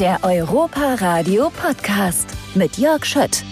Der 0.00 0.20
Europa 0.22 0.94
Radio 1.00 1.50
Podcast 1.50 2.28
mit 2.54 2.78
Jörg 2.78 3.04
Schött. 3.04 3.42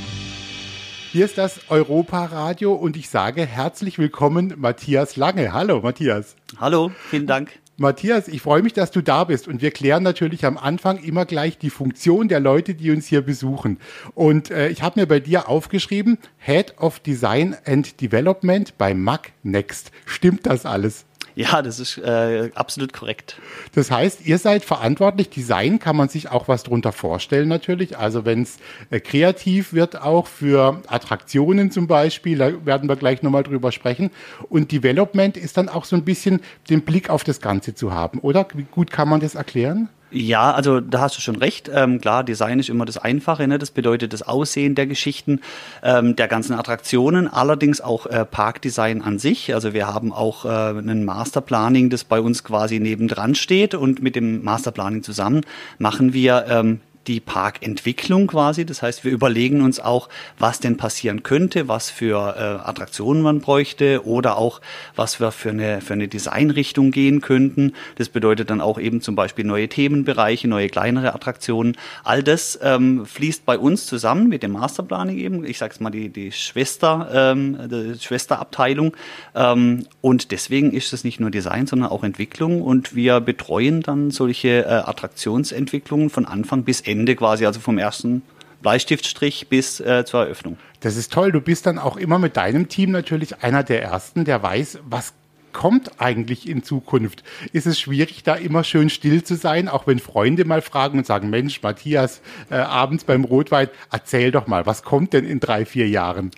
Hier 1.10 1.24
ist 1.24 1.38
das 1.38 1.58
Europa 1.70 2.26
Radio 2.26 2.72
und 2.72 2.96
ich 2.96 3.08
sage 3.08 3.44
herzlich 3.44 3.98
willkommen 3.98 4.54
Matthias 4.56 5.16
Lange. 5.16 5.52
Hallo 5.52 5.80
Matthias. 5.80 6.36
Hallo, 6.60 6.92
vielen 7.10 7.26
Dank. 7.26 7.58
Matthias, 7.78 8.28
ich 8.28 8.42
freue 8.42 8.62
mich, 8.62 8.74
dass 8.74 8.92
du 8.92 9.02
da 9.02 9.24
bist 9.24 9.48
und 9.48 9.60
wir 9.60 9.72
klären 9.72 10.04
natürlich 10.04 10.46
am 10.46 10.56
Anfang 10.56 10.98
immer 10.98 11.24
gleich 11.24 11.58
die 11.58 11.70
Funktion 11.70 12.28
der 12.28 12.38
Leute, 12.38 12.74
die 12.74 12.92
uns 12.92 13.08
hier 13.08 13.22
besuchen. 13.22 13.80
Und 14.14 14.52
äh, 14.52 14.68
ich 14.68 14.82
habe 14.82 15.00
mir 15.00 15.06
bei 15.06 15.18
dir 15.18 15.48
aufgeschrieben, 15.48 16.16
Head 16.38 16.78
of 16.78 17.00
Design 17.00 17.56
and 17.66 18.00
Development 18.00 18.78
bei 18.78 18.94
Mac 18.94 19.32
Next. 19.42 19.90
Stimmt 20.04 20.46
das 20.46 20.64
alles? 20.64 21.06
Ja, 21.36 21.60
das 21.60 21.80
ist 21.80 21.98
äh, 21.98 22.50
absolut 22.54 22.94
korrekt. 22.94 23.36
Das 23.74 23.90
heißt, 23.90 24.24
ihr 24.24 24.38
seid 24.38 24.64
verantwortlich. 24.64 25.28
Design 25.28 25.78
kann 25.78 25.94
man 25.94 26.08
sich 26.08 26.30
auch 26.30 26.48
was 26.48 26.62
drunter 26.62 26.92
vorstellen 26.92 27.46
natürlich. 27.46 27.98
Also 27.98 28.24
wenn 28.24 28.40
es 28.40 28.56
äh, 28.88 29.00
kreativ 29.00 29.74
wird, 29.74 30.00
auch 30.00 30.28
für 30.28 30.80
Attraktionen 30.86 31.70
zum 31.70 31.88
Beispiel, 31.88 32.38
da 32.38 32.64
werden 32.64 32.88
wir 32.88 32.96
gleich 32.96 33.22
nochmal 33.22 33.42
drüber 33.42 33.70
sprechen. 33.70 34.10
Und 34.48 34.72
Development 34.72 35.36
ist 35.36 35.58
dann 35.58 35.68
auch 35.68 35.84
so 35.84 35.94
ein 35.94 36.06
bisschen 36.06 36.40
den 36.70 36.80
Blick 36.80 37.10
auf 37.10 37.22
das 37.22 37.42
Ganze 37.42 37.74
zu 37.74 37.92
haben, 37.92 38.20
oder? 38.20 38.48
Wie 38.54 38.64
gut 38.70 38.90
kann 38.90 39.10
man 39.10 39.20
das 39.20 39.34
erklären? 39.34 39.90
Ja, 40.12 40.52
also 40.52 40.80
da 40.80 41.00
hast 41.00 41.16
du 41.16 41.20
schon 41.20 41.34
recht. 41.34 41.68
Ähm, 41.72 42.00
klar, 42.00 42.22
Design 42.22 42.60
ist 42.60 42.68
immer 42.68 42.84
das 42.84 42.96
Einfache. 42.96 43.48
Ne? 43.48 43.58
Das 43.58 43.72
bedeutet 43.72 44.12
das 44.12 44.22
Aussehen 44.22 44.76
der 44.76 44.86
Geschichten, 44.86 45.40
ähm, 45.82 46.14
der 46.14 46.28
ganzen 46.28 46.54
Attraktionen, 46.54 47.26
allerdings 47.26 47.80
auch 47.80 48.06
äh, 48.06 48.24
Parkdesign 48.24 49.02
an 49.02 49.18
sich. 49.18 49.52
Also 49.52 49.72
wir 49.72 49.92
haben 49.92 50.12
auch 50.12 50.44
äh, 50.44 50.48
einen 50.48 51.04
Masterplanning, 51.04 51.90
das 51.90 52.04
bei 52.04 52.20
uns 52.20 52.44
quasi 52.44 52.78
nebendran 52.78 53.34
steht 53.34 53.74
und 53.74 54.00
mit 54.00 54.14
dem 54.14 54.44
Masterplanning 54.44 55.02
zusammen 55.02 55.40
machen 55.78 56.12
wir 56.12 56.46
ähm, 56.48 56.80
die 57.06 57.20
Parkentwicklung 57.20 58.26
quasi. 58.26 58.66
Das 58.66 58.82
heißt, 58.82 59.04
wir 59.04 59.12
überlegen 59.12 59.62
uns 59.62 59.80
auch, 59.80 60.08
was 60.38 60.60
denn 60.60 60.76
passieren 60.76 61.22
könnte, 61.22 61.68
was 61.68 61.90
für 61.90 62.34
äh, 62.36 62.68
Attraktionen 62.68 63.22
man 63.22 63.40
bräuchte 63.40 64.04
oder 64.06 64.36
auch, 64.36 64.60
was 64.96 65.20
wir 65.20 65.30
für 65.30 65.50
eine, 65.50 65.80
für 65.80 65.92
eine 65.92 66.08
Designrichtung 66.08 66.90
gehen 66.90 67.20
könnten. 67.20 67.72
Das 67.96 68.08
bedeutet 68.08 68.50
dann 68.50 68.60
auch 68.60 68.78
eben 68.80 69.00
zum 69.00 69.14
Beispiel 69.14 69.44
neue 69.44 69.68
Themenbereiche, 69.68 70.48
neue 70.48 70.68
kleinere 70.68 71.14
Attraktionen. 71.14 71.76
All 72.02 72.22
das 72.22 72.58
ähm, 72.62 73.06
fließt 73.06 73.46
bei 73.46 73.58
uns 73.58 73.86
zusammen 73.86 74.28
mit 74.28 74.42
dem 74.42 74.52
Masterplanning 74.52 75.18
eben. 75.18 75.44
Ich 75.44 75.58
sage 75.58 75.74
es 75.74 75.80
mal 75.80 75.90
die, 75.90 76.08
die 76.08 76.32
Schwester, 76.32 77.08
ähm, 77.12 77.58
die 77.70 77.98
Schwesterabteilung. 78.00 78.96
Ähm, 79.34 79.86
und 80.00 80.32
deswegen 80.32 80.72
ist 80.72 80.92
es 80.92 81.04
nicht 81.04 81.20
nur 81.20 81.30
Design, 81.30 81.66
sondern 81.66 81.90
auch 81.90 82.02
Entwicklung. 82.02 82.62
Und 82.62 82.96
wir 82.96 83.20
betreuen 83.20 83.82
dann 83.82 84.10
solche 84.10 84.64
äh, 84.64 84.68
Attraktionsentwicklungen 84.68 86.10
von 86.10 86.24
Anfang 86.24 86.64
bis 86.64 86.80
Ende 86.80 86.95
Ende 86.96 87.14
quasi, 87.16 87.44
also 87.46 87.60
vom 87.60 87.78
ersten 87.78 88.22
Bleistiftstrich 88.62 89.48
bis 89.48 89.80
äh, 89.80 90.04
zur 90.04 90.20
Eröffnung. 90.20 90.56
Das 90.80 90.96
ist 90.96 91.12
toll. 91.12 91.30
Du 91.30 91.40
bist 91.40 91.66
dann 91.66 91.78
auch 91.78 91.96
immer 91.96 92.18
mit 92.18 92.36
deinem 92.36 92.68
Team 92.68 92.90
natürlich 92.90 93.42
einer 93.42 93.62
der 93.62 93.82
Ersten, 93.82 94.24
der 94.24 94.42
weiß, 94.42 94.78
was 94.88 95.12
kommt 95.52 96.00
eigentlich 96.00 96.48
in 96.48 96.62
Zukunft? 96.62 97.22
Ist 97.52 97.66
es 97.66 97.78
schwierig, 97.78 98.22
da 98.22 98.34
immer 98.34 98.64
schön 98.64 98.90
still 98.90 99.22
zu 99.24 99.36
sein, 99.36 99.68
auch 99.68 99.86
wenn 99.86 99.98
Freunde 99.98 100.44
mal 100.44 100.62
fragen 100.62 100.98
und 100.98 101.06
sagen, 101.06 101.30
Mensch, 101.30 101.62
Matthias, 101.62 102.20
äh, 102.50 102.56
abends 102.56 103.04
beim 103.04 103.24
Rotwein, 103.24 103.68
erzähl 103.90 104.32
doch 104.32 104.46
mal, 104.46 104.66
was 104.66 104.82
kommt 104.82 105.12
denn 105.12 105.24
in 105.24 105.40
drei, 105.40 105.64
vier 105.64 105.88
Jahren? 105.88 106.30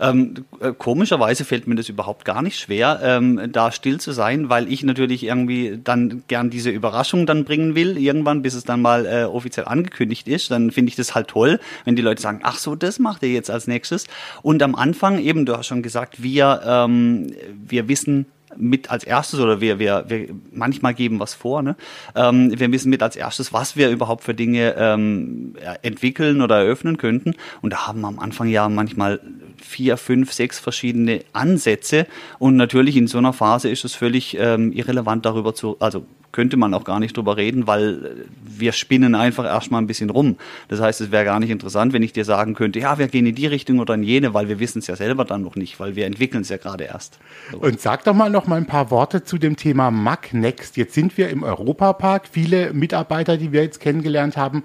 Ähm, 0.00 0.46
äh, 0.60 0.72
komischerweise 0.76 1.44
fällt 1.44 1.66
mir 1.66 1.74
das 1.74 1.88
überhaupt 1.88 2.24
gar 2.24 2.42
nicht 2.42 2.58
schwer, 2.58 3.00
ähm, 3.02 3.50
da 3.52 3.70
still 3.70 4.00
zu 4.00 4.12
sein, 4.12 4.48
weil 4.48 4.72
ich 4.72 4.82
natürlich 4.82 5.24
irgendwie 5.24 5.78
dann 5.82 6.22
gern 6.26 6.50
diese 6.50 6.70
Überraschung 6.70 7.26
dann 7.26 7.44
bringen 7.44 7.74
will, 7.74 7.98
irgendwann, 7.98 8.42
bis 8.42 8.54
es 8.54 8.64
dann 8.64 8.80
mal 8.80 9.06
äh, 9.06 9.24
offiziell 9.24 9.66
angekündigt 9.66 10.26
ist. 10.28 10.50
Dann 10.50 10.70
finde 10.70 10.90
ich 10.90 10.96
das 10.96 11.14
halt 11.14 11.28
toll, 11.28 11.60
wenn 11.84 11.96
die 11.96 12.02
Leute 12.02 12.22
sagen, 12.22 12.40
ach 12.42 12.58
so, 12.58 12.74
das 12.74 12.98
macht 12.98 13.22
ihr 13.22 13.30
jetzt 13.30 13.50
als 13.50 13.66
nächstes. 13.66 14.06
Und 14.42 14.62
am 14.62 14.74
Anfang 14.74 15.18
eben, 15.18 15.46
du 15.46 15.56
hast 15.56 15.66
schon 15.66 15.82
gesagt, 15.82 16.22
wir, 16.22 16.62
ähm, 16.64 17.32
wir 17.68 17.88
wissen 17.88 18.26
mit 18.56 18.90
als 18.90 19.04
erstes 19.04 19.40
oder 19.40 19.60
wir, 19.60 19.78
wir, 19.78 20.04
wir 20.08 20.28
manchmal 20.52 20.94
geben 20.94 21.20
was 21.20 21.34
vor. 21.34 21.62
Ne? 21.62 21.76
Ähm, 22.14 22.58
wir 22.58 22.72
wissen 22.72 22.90
mit 22.90 23.02
als 23.02 23.16
erstes, 23.16 23.52
was 23.52 23.76
wir 23.76 23.90
überhaupt 23.90 24.24
für 24.24 24.34
Dinge 24.34 24.74
ähm, 24.76 25.54
entwickeln 25.82 26.42
oder 26.42 26.58
eröffnen 26.58 26.96
könnten. 26.96 27.34
Und 27.62 27.72
da 27.72 27.86
haben 27.86 28.00
wir 28.00 28.08
am 28.08 28.18
Anfang 28.18 28.48
ja 28.48 28.68
manchmal 28.68 29.20
vier, 29.62 29.96
fünf, 29.96 30.32
sechs 30.32 30.58
verschiedene 30.58 31.20
Ansätze. 31.32 32.06
Und 32.38 32.56
natürlich 32.56 32.96
in 32.96 33.06
so 33.06 33.18
einer 33.18 33.32
Phase 33.32 33.68
ist 33.68 33.84
es 33.84 33.94
völlig 33.94 34.36
ähm, 34.38 34.72
irrelevant 34.72 35.24
darüber 35.24 35.54
zu, 35.54 35.76
also 35.80 36.04
könnte 36.32 36.56
man 36.56 36.74
auch 36.74 36.84
gar 36.84 37.00
nicht 37.00 37.16
drüber 37.16 37.36
reden, 37.36 37.66
weil 37.66 38.26
wir 38.42 38.72
spinnen 38.72 39.14
einfach 39.14 39.44
erstmal 39.44 39.82
ein 39.82 39.86
bisschen 39.86 40.10
rum. 40.10 40.36
Das 40.68 40.80
heißt, 40.80 41.00
es 41.00 41.10
wäre 41.10 41.24
gar 41.24 41.40
nicht 41.40 41.50
interessant, 41.50 41.92
wenn 41.92 42.02
ich 42.02 42.12
dir 42.12 42.24
sagen 42.24 42.54
könnte, 42.54 42.78
ja, 42.78 42.98
wir 42.98 43.08
gehen 43.08 43.26
in 43.26 43.34
die 43.34 43.46
Richtung 43.46 43.78
oder 43.78 43.94
in 43.94 44.02
jene, 44.02 44.34
weil 44.34 44.48
wir 44.48 44.60
wissen 44.60 44.78
es 44.78 44.86
ja 44.86 44.96
selber 44.96 45.24
dann 45.24 45.42
noch 45.42 45.56
nicht, 45.56 45.80
weil 45.80 45.96
wir 45.96 46.06
entwickeln 46.06 46.42
es 46.42 46.48
ja 46.48 46.56
gerade 46.56 46.84
erst. 46.84 47.18
So. 47.50 47.58
Und 47.58 47.80
sag 47.80 48.04
doch 48.04 48.14
mal 48.14 48.30
noch 48.30 48.46
mal 48.46 48.56
ein 48.56 48.66
paar 48.66 48.90
Worte 48.90 49.24
zu 49.24 49.38
dem 49.38 49.56
Thema 49.56 49.90
Mac 49.90 50.32
Next. 50.32 50.76
Jetzt 50.76 50.94
sind 50.94 51.18
wir 51.18 51.30
im 51.30 51.42
Europapark. 51.42 52.28
Viele 52.30 52.72
Mitarbeiter, 52.72 53.36
die 53.36 53.52
wir 53.52 53.62
jetzt 53.62 53.80
kennengelernt 53.80 54.36
haben, 54.36 54.64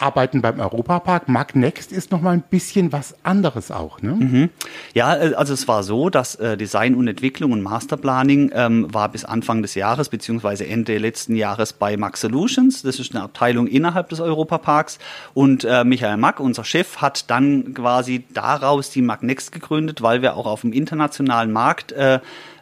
arbeiten 0.00 0.42
beim 0.42 0.60
Europapark. 0.60 1.28
Mark 1.28 1.54
Next 1.54 1.92
ist 1.92 2.10
noch 2.10 2.20
mal 2.20 2.32
ein 2.32 2.42
bisschen 2.42 2.92
was 2.92 3.14
anderes 3.22 3.70
auch, 3.70 4.00
ne? 4.02 4.12
Mhm. 4.12 4.50
Ja, 4.94 5.16
äh, 5.16 5.34
also 5.34 5.52
es 5.52 5.68
war 5.68 5.82
so, 5.82 6.10
dass 6.10 6.34
äh, 6.36 6.56
Design 6.56 6.94
und 6.94 7.08
Entwicklung 7.08 7.52
und 7.52 7.62
Masterplanning 7.62 8.50
ähm, 8.54 8.92
war 8.92 9.08
bis 9.10 9.24
Anfang 9.24 9.62
des 9.62 9.74
Jahres 9.74 10.08
beziehungsweise 10.08 10.66
Ende 10.66 10.98
letzten 10.98 11.36
Jahres 11.36 11.72
bei 11.72 11.96
Max 11.96 12.20
Solutions. 12.20 12.82
Das 12.82 12.98
ist 12.98 13.14
eine 13.14 13.22
Abteilung 13.24 13.66
innerhalb 13.66 14.08
des 14.08 14.20
Europaparks 14.20 14.98
und 15.34 15.64
äh, 15.64 15.84
Michael 15.84 16.16
Mack, 16.16 16.40
unser 16.40 16.64
Chef, 16.64 16.98
hat 16.98 17.30
dann 17.30 17.74
quasi 17.74 18.24
daraus 18.32 18.90
die 18.90 19.02
Mac 19.02 19.22
Next 19.22 19.52
gegründet, 19.52 20.02
weil 20.02 20.22
wir 20.22 20.36
auch 20.36 20.46
auf 20.46 20.62
dem 20.62 20.72
internationalen 20.72 21.52
Markt 21.52 21.92
äh, 21.92 22.20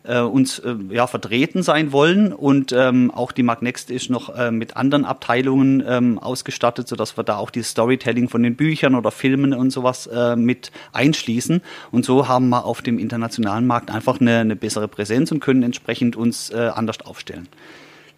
äh, 0.09 0.21
uns 0.21 0.59
äh, 0.59 0.75
ja, 0.91 1.07
vertreten 1.07 1.63
sein 1.63 1.93
wollen. 1.93 2.33
Und 2.33 2.73
ähm, 2.73 3.11
auch 3.11 3.33
die 3.33 3.43
Magnext 3.43 3.91
ist 3.91 4.11
noch 4.11 4.35
äh, 4.35 4.51
mit 4.51 4.77
anderen 4.77 5.05
Abteilungen 5.05 5.83
ähm, 5.87 6.19
ausgestattet, 6.19 6.89
sodass 6.89 7.17
wir 7.17 7.25
da 7.25 7.37
auch 7.37 7.51
die 7.51 7.63
Storytelling 7.63 8.29
von 8.29 8.43
den 8.43 8.57
Büchern 8.57 8.95
oder 8.95 9.11
Filmen 9.11 9.53
und 9.53 9.71
sowas 9.71 10.07
äh, 10.07 10.37
mit 10.37 10.73
einschließen. 10.93 11.63
Und 11.91 12.05
so 12.05 12.29
haben 12.29 12.49
wir 12.49 12.65
auf 12.65 12.83
dem 12.83 12.99
internationalen 12.99 13.67
Markt 13.67 13.91
einfach 13.91 14.21
eine, 14.21 14.39
eine 14.39 14.57
bessere 14.57 14.89
Präsenz 14.89 15.31
und 15.31 15.41
können 15.41 15.63
entsprechend 15.63 16.17
uns 16.17 16.51
äh, 16.51 16.71
anders 16.75 17.01
aufstellen. 17.03 17.49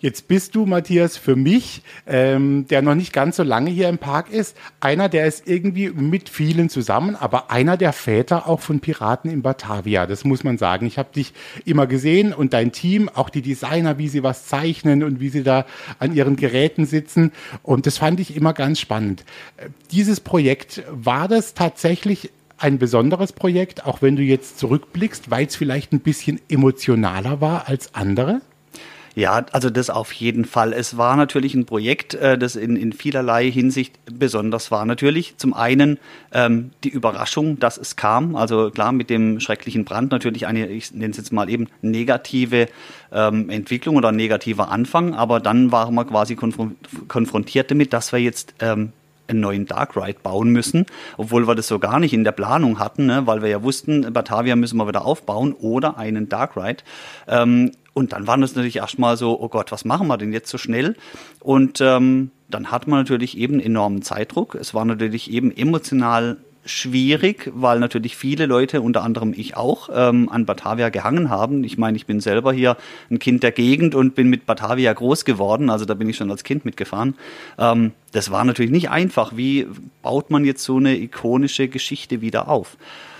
Jetzt 0.00 0.28
bist 0.28 0.54
du, 0.54 0.64
Matthias, 0.64 1.18
für 1.18 1.36
mich, 1.36 1.82
ähm, 2.06 2.66
der 2.68 2.80
noch 2.80 2.94
nicht 2.94 3.12
ganz 3.12 3.36
so 3.36 3.42
lange 3.42 3.70
hier 3.70 3.90
im 3.90 3.98
Park 3.98 4.30
ist, 4.30 4.56
einer, 4.80 5.10
der 5.10 5.26
ist 5.26 5.46
irgendwie 5.46 5.90
mit 5.90 6.30
vielen 6.30 6.70
zusammen, 6.70 7.16
aber 7.16 7.50
einer 7.50 7.76
der 7.76 7.92
Väter 7.92 8.48
auch 8.48 8.60
von 8.60 8.80
Piraten 8.80 9.30
in 9.30 9.42
Batavia. 9.42 10.06
Das 10.06 10.24
muss 10.24 10.42
man 10.42 10.56
sagen. 10.56 10.86
Ich 10.86 10.96
habe 10.96 11.12
dich 11.14 11.34
immer 11.66 11.86
gesehen 11.86 12.32
und 12.32 12.54
dein 12.54 12.72
Team, 12.72 13.10
auch 13.10 13.28
die 13.28 13.42
Designer, 13.42 13.98
wie 13.98 14.08
sie 14.08 14.22
was 14.22 14.46
zeichnen 14.46 15.02
und 15.02 15.20
wie 15.20 15.28
sie 15.28 15.42
da 15.42 15.66
an 15.98 16.14
ihren 16.14 16.36
Geräten 16.36 16.86
sitzen. 16.86 17.30
Und 17.62 17.84
das 17.84 17.98
fand 17.98 18.20
ich 18.20 18.34
immer 18.34 18.54
ganz 18.54 18.80
spannend. 18.80 19.24
Dieses 19.90 20.20
Projekt, 20.20 20.82
war 20.90 21.28
das 21.28 21.52
tatsächlich 21.52 22.30
ein 22.56 22.78
besonderes 22.78 23.32
Projekt, 23.32 23.84
auch 23.84 24.00
wenn 24.00 24.16
du 24.16 24.22
jetzt 24.22 24.58
zurückblickst, 24.58 25.30
weil 25.30 25.46
es 25.46 25.56
vielleicht 25.56 25.92
ein 25.92 26.00
bisschen 26.00 26.40
emotionaler 26.48 27.42
war 27.42 27.68
als 27.68 27.94
andere? 27.94 28.40
Ja, 29.20 29.44
also 29.52 29.68
das 29.68 29.90
auf 29.90 30.12
jeden 30.12 30.46
Fall. 30.46 30.72
Es 30.72 30.96
war 30.96 31.14
natürlich 31.14 31.54
ein 31.54 31.66
Projekt, 31.66 32.14
äh, 32.14 32.38
das 32.38 32.56
in, 32.56 32.74
in 32.74 32.94
vielerlei 32.94 33.50
Hinsicht 33.50 33.98
besonders 34.10 34.70
war. 34.70 34.86
Natürlich 34.86 35.36
zum 35.36 35.52
einen 35.52 35.98
ähm, 36.32 36.70
die 36.84 36.88
Überraschung, 36.88 37.58
dass 37.58 37.76
es 37.76 37.96
kam. 37.96 38.34
Also 38.34 38.70
klar, 38.70 38.92
mit 38.92 39.10
dem 39.10 39.38
schrecklichen 39.38 39.84
Brand 39.84 40.10
natürlich 40.10 40.46
eine, 40.46 40.68
ich 40.68 40.94
nenne 40.94 41.10
es 41.10 41.18
jetzt 41.18 41.34
mal 41.34 41.50
eben, 41.50 41.68
negative 41.82 42.68
ähm, 43.12 43.50
Entwicklung 43.50 43.96
oder 43.96 44.10
negativer 44.10 44.70
Anfang. 44.70 45.12
Aber 45.12 45.38
dann 45.38 45.70
waren 45.70 45.94
wir 45.94 46.06
quasi 46.06 46.34
konfrontiert 46.34 47.70
damit, 47.70 47.92
dass 47.92 48.12
wir 48.12 48.20
jetzt 48.20 48.54
ähm, 48.60 48.94
einen 49.28 49.40
neuen 49.40 49.66
Dark 49.66 49.96
Ride 49.96 50.20
bauen 50.22 50.48
müssen, 50.48 50.86
obwohl 51.18 51.46
wir 51.46 51.54
das 51.54 51.68
so 51.68 51.78
gar 51.78 52.00
nicht 52.00 52.14
in 52.14 52.24
der 52.24 52.32
Planung 52.32 52.78
hatten, 52.78 53.04
ne, 53.04 53.26
weil 53.26 53.42
wir 53.42 53.50
ja 53.50 53.62
wussten, 53.62 54.12
Batavia 54.14 54.56
müssen 54.56 54.78
wir 54.78 54.88
wieder 54.88 55.04
aufbauen 55.04 55.52
oder 55.52 55.98
einen 55.98 56.30
Dark 56.30 56.56
Ride. 56.56 56.82
Ähm, 57.28 57.72
und 57.92 58.12
dann 58.12 58.26
war 58.26 58.38
das 58.38 58.54
natürlich 58.54 58.76
erstmal 58.76 59.16
so, 59.16 59.40
oh 59.40 59.48
Gott, 59.48 59.72
was 59.72 59.84
machen 59.84 60.06
wir 60.06 60.16
denn 60.16 60.32
jetzt 60.32 60.50
so 60.50 60.58
schnell? 60.58 60.96
Und 61.40 61.80
ähm, 61.80 62.30
dann 62.48 62.70
hat 62.70 62.86
man 62.86 63.00
natürlich 63.00 63.36
eben 63.36 63.60
enormen 63.60 64.02
Zeitdruck. 64.02 64.54
Es 64.54 64.74
war 64.74 64.84
natürlich 64.84 65.30
eben 65.30 65.54
emotional 65.54 66.36
schwierig, 66.64 67.50
weil 67.54 67.80
natürlich 67.80 68.16
viele 68.16 68.46
Leute, 68.46 68.80
unter 68.82 69.02
anderem 69.02 69.32
ich 69.36 69.56
auch, 69.56 69.88
ähm, 69.92 70.28
an 70.28 70.44
Batavia 70.44 70.90
gehangen 70.90 71.30
haben. 71.30 71.64
Ich 71.64 71.78
meine, 71.78 71.96
ich 71.96 72.06
bin 72.06 72.20
selber 72.20 72.52
hier 72.52 72.76
ein 73.10 73.18
Kind 73.18 73.42
der 73.42 73.52
Gegend 73.52 73.94
und 73.94 74.14
bin 74.14 74.28
mit 74.28 74.46
Batavia 74.46 74.92
groß 74.92 75.24
geworden, 75.24 75.70
also 75.70 75.84
da 75.84 75.94
bin 75.94 76.08
ich 76.08 76.16
schon 76.16 76.30
als 76.30 76.44
Kind 76.44 76.64
mitgefahren. 76.64 77.14
Ähm, 77.58 77.92
das 78.12 78.30
war 78.30 78.44
natürlich 78.44 78.70
nicht 78.70 78.90
einfach. 78.90 79.36
Wie 79.36 79.66
baut 80.02 80.30
man 80.30 80.44
jetzt 80.44 80.62
so 80.62 80.76
eine 80.76 80.96
ikonische 80.98 81.68
Geschichte 81.68 82.20
wieder 82.20 82.48
auf? 82.48 82.76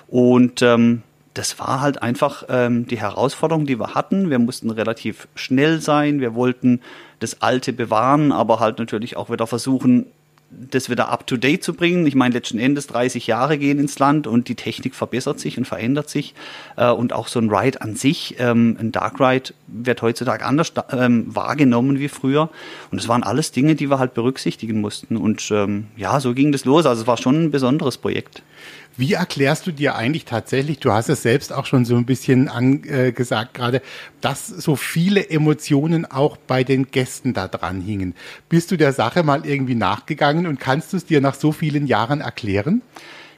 Und 0.06 0.60
ähm, 0.62 1.02
das 1.34 1.58
war 1.58 1.80
halt 1.80 2.02
einfach 2.02 2.44
ähm, 2.48 2.86
die 2.86 2.98
Herausforderung, 2.98 3.66
die 3.66 3.78
wir 3.78 3.94
hatten. 3.94 4.30
Wir 4.30 4.38
mussten 4.38 4.70
relativ 4.70 5.28
schnell 5.34 5.80
sein. 5.80 6.20
Wir 6.20 6.34
wollten 6.34 6.80
das 7.20 7.40
Alte 7.42 7.72
bewahren, 7.72 8.32
aber 8.32 8.60
halt 8.60 8.78
natürlich 8.78 9.16
auch 9.16 9.30
wieder 9.30 9.46
versuchen, 9.46 10.06
das 10.50 10.90
wieder 10.90 11.10
up 11.10 11.26
to 11.26 11.36
date 11.36 11.62
zu 11.62 11.74
bringen. 11.74 12.06
Ich 12.06 12.14
meine, 12.14 12.34
letzten 12.34 12.58
Endes 12.58 12.88
30 12.88 13.26
Jahre 13.26 13.56
gehen 13.56 13.78
ins 13.78 13.98
Land 13.98 14.26
und 14.26 14.48
die 14.48 14.56
Technik 14.56 14.94
verbessert 14.94 15.38
sich 15.38 15.56
und 15.58 15.64
verändert 15.64 16.10
sich. 16.10 16.34
Äh, 16.76 16.90
und 16.90 17.12
auch 17.12 17.28
so 17.28 17.38
ein 17.38 17.50
Ride 17.50 17.80
an 17.80 17.94
sich, 17.94 18.36
ähm, 18.38 18.76
ein 18.80 18.90
Dark 18.90 19.20
Ride, 19.20 19.54
wird 19.68 20.02
heutzutage 20.02 20.44
anders 20.44 20.72
ähm, 20.90 21.26
wahrgenommen 21.34 22.00
wie 22.00 22.08
früher. 22.08 22.50
Und 22.90 23.00
es 23.00 23.06
waren 23.06 23.22
alles 23.22 23.52
Dinge, 23.52 23.76
die 23.76 23.88
wir 23.88 23.98
halt 23.98 24.14
berücksichtigen 24.14 24.80
mussten. 24.80 25.16
Und 25.16 25.48
ähm, 25.52 25.86
ja, 25.96 26.18
so 26.18 26.34
ging 26.34 26.50
das 26.50 26.64
los. 26.64 26.84
Also 26.86 27.02
es 27.02 27.06
war 27.06 27.16
schon 27.16 27.44
ein 27.44 27.50
besonderes 27.52 27.96
Projekt. 27.96 28.42
Wie 29.00 29.14
erklärst 29.14 29.66
du 29.66 29.72
dir 29.72 29.94
eigentlich 29.94 30.26
tatsächlich, 30.26 30.78
du 30.78 30.92
hast 30.92 31.08
es 31.08 31.22
selbst 31.22 31.54
auch 31.54 31.64
schon 31.64 31.86
so 31.86 31.96
ein 31.96 32.04
bisschen 32.04 32.50
angesagt 32.50 33.54
gerade, 33.54 33.80
dass 34.20 34.46
so 34.46 34.76
viele 34.76 35.30
Emotionen 35.30 36.04
auch 36.04 36.36
bei 36.36 36.64
den 36.64 36.90
Gästen 36.90 37.32
da 37.32 37.48
dran 37.48 37.80
hingen? 37.80 38.14
Bist 38.50 38.70
du 38.70 38.76
der 38.76 38.92
Sache 38.92 39.22
mal 39.22 39.46
irgendwie 39.46 39.74
nachgegangen 39.74 40.46
und 40.46 40.60
kannst 40.60 40.92
du 40.92 40.98
es 40.98 41.06
dir 41.06 41.22
nach 41.22 41.34
so 41.34 41.50
vielen 41.50 41.86
Jahren 41.86 42.20
erklären? 42.20 42.82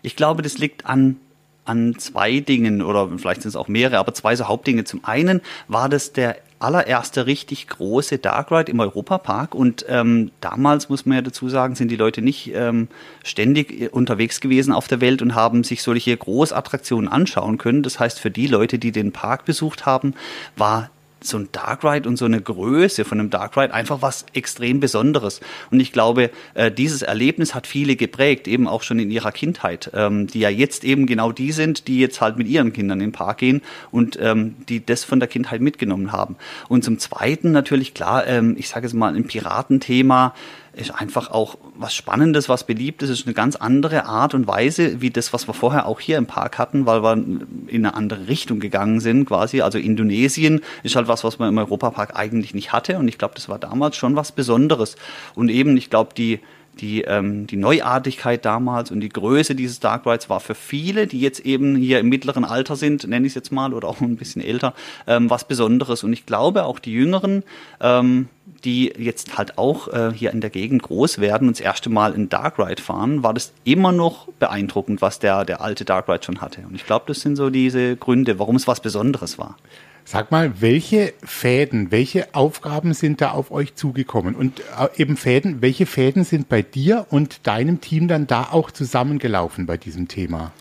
Ich 0.02 0.16
glaube, 0.16 0.42
das 0.42 0.58
liegt 0.58 0.84
an 0.84 1.18
an 1.64 1.94
zwei 1.96 2.40
Dingen 2.40 2.82
oder 2.82 3.08
vielleicht 3.16 3.42
sind 3.42 3.50
es 3.50 3.56
auch 3.56 3.68
mehrere, 3.68 3.98
aber 3.98 4.14
zwei 4.14 4.34
so 4.34 4.48
Hauptdinge. 4.48 4.82
Zum 4.82 5.04
einen 5.04 5.40
war 5.68 5.88
das 5.88 6.12
der 6.12 6.38
allererste 6.62 7.26
richtig 7.26 7.68
große 7.68 8.18
Dark 8.18 8.50
Ride 8.50 8.70
im 8.70 8.80
Europapark 8.80 9.54
und 9.54 9.84
ähm, 9.88 10.30
damals 10.40 10.88
muss 10.88 11.06
man 11.06 11.16
ja 11.16 11.22
dazu 11.22 11.48
sagen, 11.48 11.74
sind 11.74 11.88
die 11.88 11.96
Leute 11.96 12.22
nicht 12.22 12.52
ähm, 12.54 12.88
ständig 13.24 13.92
unterwegs 13.92 14.40
gewesen 14.40 14.72
auf 14.72 14.88
der 14.88 15.00
Welt 15.00 15.22
und 15.22 15.34
haben 15.34 15.64
sich 15.64 15.82
solche 15.82 16.16
Großattraktionen 16.16 17.08
anschauen 17.08 17.58
können. 17.58 17.82
Das 17.82 17.98
heißt, 17.98 18.20
für 18.20 18.30
die 18.30 18.46
Leute, 18.46 18.78
die 18.78 18.92
den 18.92 19.12
Park 19.12 19.44
besucht 19.44 19.86
haben, 19.86 20.14
war 20.56 20.90
so 21.26 21.38
ein 21.38 21.48
Dark 21.52 21.84
Ride 21.84 22.08
und 22.08 22.16
so 22.16 22.24
eine 22.24 22.40
Größe 22.40 23.04
von 23.04 23.20
einem 23.20 23.30
Dark 23.30 23.56
Ride 23.56 23.72
einfach 23.72 24.02
was 24.02 24.26
extrem 24.32 24.80
Besonderes. 24.80 25.40
Und 25.70 25.80
ich 25.80 25.92
glaube, 25.92 26.30
äh, 26.54 26.70
dieses 26.70 27.02
Erlebnis 27.02 27.54
hat 27.54 27.66
viele 27.66 27.96
geprägt, 27.96 28.48
eben 28.48 28.68
auch 28.68 28.82
schon 28.82 28.98
in 28.98 29.10
ihrer 29.10 29.32
Kindheit, 29.32 29.90
ähm, 29.94 30.26
die 30.26 30.40
ja 30.40 30.48
jetzt 30.48 30.84
eben 30.84 31.06
genau 31.06 31.32
die 31.32 31.52
sind, 31.52 31.88
die 31.88 31.98
jetzt 31.98 32.20
halt 32.20 32.36
mit 32.36 32.48
ihren 32.48 32.72
Kindern 32.72 33.00
in 33.00 33.08
den 33.08 33.12
Park 33.12 33.38
gehen 33.38 33.62
und 33.90 34.18
ähm, 34.20 34.56
die 34.68 34.84
das 34.84 35.04
von 35.04 35.20
der 35.20 35.28
Kindheit 35.28 35.60
mitgenommen 35.60 36.12
haben. 36.12 36.36
Und 36.68 36.84
zum 36.84 36.98
Zweiten 36.98 37.52
natürlich 37.52 37.94
klar, 37.94 38.26
ähm, 38.26 38.56
ich 38.58 38.68
sage 38.68 38.86
es 38.86 38.92
mal, 38.92 39.14
ein 39.14 39.24
Piratenthema, 39.24 40.34
ist 40.74 40.90
einfach 40.90 41.30
auch 41.30 41.58
was 41.76 41.94
Spannendes, 41.94 42.48
was 42.48 42.64
Beliebtes, 42.64 43.10
ist 43.10 43.26
eine 43.26 43.34
ganz 43.34 43.56
andere 43.56 44.06
Art 44.06 44.34
und 44.34 44.46
Weise, 44.46 45.00
wie 45.02 45.10
das, 45.10 45.32
was 45.32 45.46
wir 45.46 45.54
vorher 45.54 45.86
auch 45.86 46.00
hier 46.00 46.16
im 46.16 46.26
Park 46.26 46.58
hatten, 46.58 46.86
weil 46.86 47.02
wir 47.02 47.12
in 47.12 47.86
eine 47.86 47.94
andere 47.94 48.26
Richtung 48.28 48.58
gegangen 48.58 49.00
sind 49.00 49.26
quasi. 49.26 49.60
Also 49.60 49.78
Indonesien 49.78 50.62
ist 50.82 50.96
halt 50.96 51.08
was, 51.08 51.24
was 51.24 51.38
man 51.38 51.50
im 51.50 51.58
Europapark 51.58 52.16
eigentlich 52.16 52.54
nicht 52.54 52.72
hatte 52.72 52.98
und 52.98 53.08
ich 53.08 53.18
glaube, 53.18 53.34
das 53.34 53.48
war 53.48 53.58
damals 53.58 53.96
schon 53.96 54.16
was 54.16 54.32
Besonderes. 54.32 54.96
Und 55.34 55.50
eben, 55.50 55.76
ich 55.76 55.90
glaube, 55.90 56.14
die 56.16 56.40
die, 56.80 57.02
ähm, 57.02 57.46
die 57.46 57.56
Neuartigkeit 57.56 58.44
damals 58.44 58.90
und 58.90 59.00
die 59.00 59.08
Größe 59.08 59.54
dieses 59.54 59.80
Dark 59.80 60.06
Rides 60.06 60.30
war 60.30 60.40
für 60.40 60.54
viele, 60.54 61.06
die 61.06 61.20
jetzt 61.20 61.40
eben 61.40 61.76
hier 61.76 62.00
im 62.00 62.08
mittleren 62.08 62.44
Alter 62.44 62.76
sind, 62.76 63.06
nenne 63.06 63.26
ich 63.26 63.32
es 63.32 63.34
jetzt 63.34 63.52
mal, 63.52 63.74
oder 63.74 63.88
auch 63.88 64.00
ein 64.00 64.16
bisschen 64.16 64.42
älter, 64.42 64.74
ähm, 65.06 65.28
was 65.28 65.46
Besonderes. 65.46 66.02
Und 66.02 66.12
ich 66.12 66.26
glaube, 66.26 66.64
auch 66.64 66.78
die 66.78 66.92
Jüngeren, 66.92 67.42
ähm, 67.80 68.28
die 68.64 68.92
jetzt 68.96 69.36
halt 69.36 69.58
auch 69.58 69.88
äh, 69.88 70.12
hier 70.14 70.32
in 70.32 70.40
der 70.40 70.50
Gegend 70.50 70.82
groß 70.82 71.18
werden 71.18 71.48
und 71.48 71.58
das 71.58 71.64
erste 71.64 71.90
Mal 71.90 72.14
in 72.14 72.28
Dark 72.28 72.58
Ride 72.58 72.80
fahren, 72.80 73.22
war 73.22 73.34
das 73.34 73.52
immer 73.64 73.92
noch 73.92 74.28
beeindruckend, 74.38 75.02
was 75.02 75.18
der, 75.18 75.44
der 75.44 75.60
alte 75.60 75.84
Dark 75.84 76.08
Ride 76.08 76.24
schon 76.24 76.40
hatte. 76.40 76.62
Und 76.62 76.74
ich 76.74 76.86
glaube, 76.86 77.04
das 77.08 77.20
sind 77.20 77.36
so 77.36 77.50
diese 77.50 77.96
Gründe, 77.96 78.38
warum 78.38 78.56
es 78.56 78.66
was 78.66 78.80
Besonderes 78.80 79.38
war. 79.38 79.56
Sag 80.04 80.30
mal, 80.30 80.60
welche 80.60 81.14
Fäden, 81.22 81.90
welche 81.90 82.34
Aufgaben 82.34 82.92
sind 82.92 83.20
da 83.20 83.30
auf 83.30 83.50
euch 83.50 83.74
zugekommen? 83.74 84.34
Und 84.34 84.60
äh, 84.60 84.88
eben 84.96 85.16
Fäden, 85.16 85.62
welche 85.62 85.86
Fäden 85.86 86.24
sind 86.24 86.48
bei 86.48 86.62
dir 86.62 87.06
und 87.10 87.46
deinem 87.46 87.80
Team 87.80 88.08
dann 88.08 88.26
da 88.26 88.48
auch 88.50 88.70
zusammengelaufen 88.70 89.66
bei 89.66 89.76
diesem 89.76 90.08
Thema? 90.08 90.52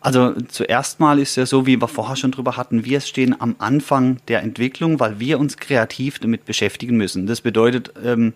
Also 0.00 0.32
zuerst 0.48 1.00
mal 1.00 1.18
ist 1.18 1.36
ja 1.36 1.46
so, 1.46 1.66
wie 1.66 1.80
wir 1.80 1.88
vorher 1.88 2.16
schon 2.16 2.30
drüber 2.30 2.56
hatten, 2.56 2.84
wir 2.84 3.00
stehen 3.00 3.38
am 3.40 3.56
Anfang 3.58 4.18
der 4.28 4.42
Entwicklung, 4.42 5.00
weil 5.00 5.18
wir 5.18 5.38
uns 5.38 5.56
kreativ 5.56 6.18
damit 6.18 6.44
beschäftigen 6.44 6.96
müssen. 6.96 7.26
Das 7.26 7.40
bedeutet, 7.40 7.92
ähm, 8.04 8.32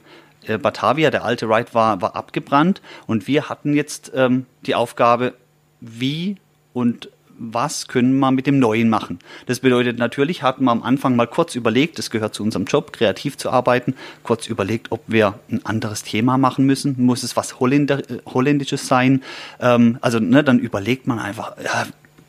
äh, 0.47 0.59
Batavia, 0.59 1.11
der 1.11 1.25
alte 1.25 1.47
Ride, 1.47 1.73
war, 1.73 2.03
war 2.03 2.17
abgebrannt 2.17 2.83
und 3.07 3.29
wir 3.29 3.49
hatten 3.49 3.73
jetzt 3.75 4.11
ähm, 4.15 4.47
die 4.67 4.75
Aufgabe, 4.75 5.35
wie 5.81 6.37
und 6.73 7.09
was 7.43 7.89
können 7.89 8.19
wir 8.19 8.31
mit 8.31 8.47
dem 8.47 8.59
Neuen 8.59 8.91
machen. 8.91 9.19
Das 9.47 9.61
bedeutet 9.61 9.99
natürlich, 9.99 10.43
hatten 10.43 10.65
wir 10.65 10.73
am 10.73 10.83
Anfang 10.83 11.17
mal 11.17 11.27
kurz 11.27 11.55
überlegt, 11.55 11.99
das 11.99 12.11
gehört 12.11 12.35
zu 12.35 12.43
unserem 12.43 12.67
Job, 12.67 12.93
kreativ 12.93 13.39
zu 13.39 13.51
arbeiten, 13.51 13.95
kurz 14.23 14.47
überlegt, 14.47 14.93
ob 14.93 15.03
wir 15.07 15.39
ein 15.51 15.65
anderes 15.65 16.03
Thema 16.03 16.37
machen 16.37 16.67
müssen. 16.67 16.97
Muss 16.99 17.23
es 17.23 17.37
was 17.37 17.59
Holländer, 17.59 17.99
äh, 18.11 18.19
Holländisches 18.27 18.87
sein? 18.87 19.23
Ähm, 19.59 19.97
also 20.03 20.21
ne, 20.21 20.45
dann 20.45 20.59
überlegt 20.59 21.07
man 21.07 21.19
einfach, 21.19 21.57
ja, 21.65 21.87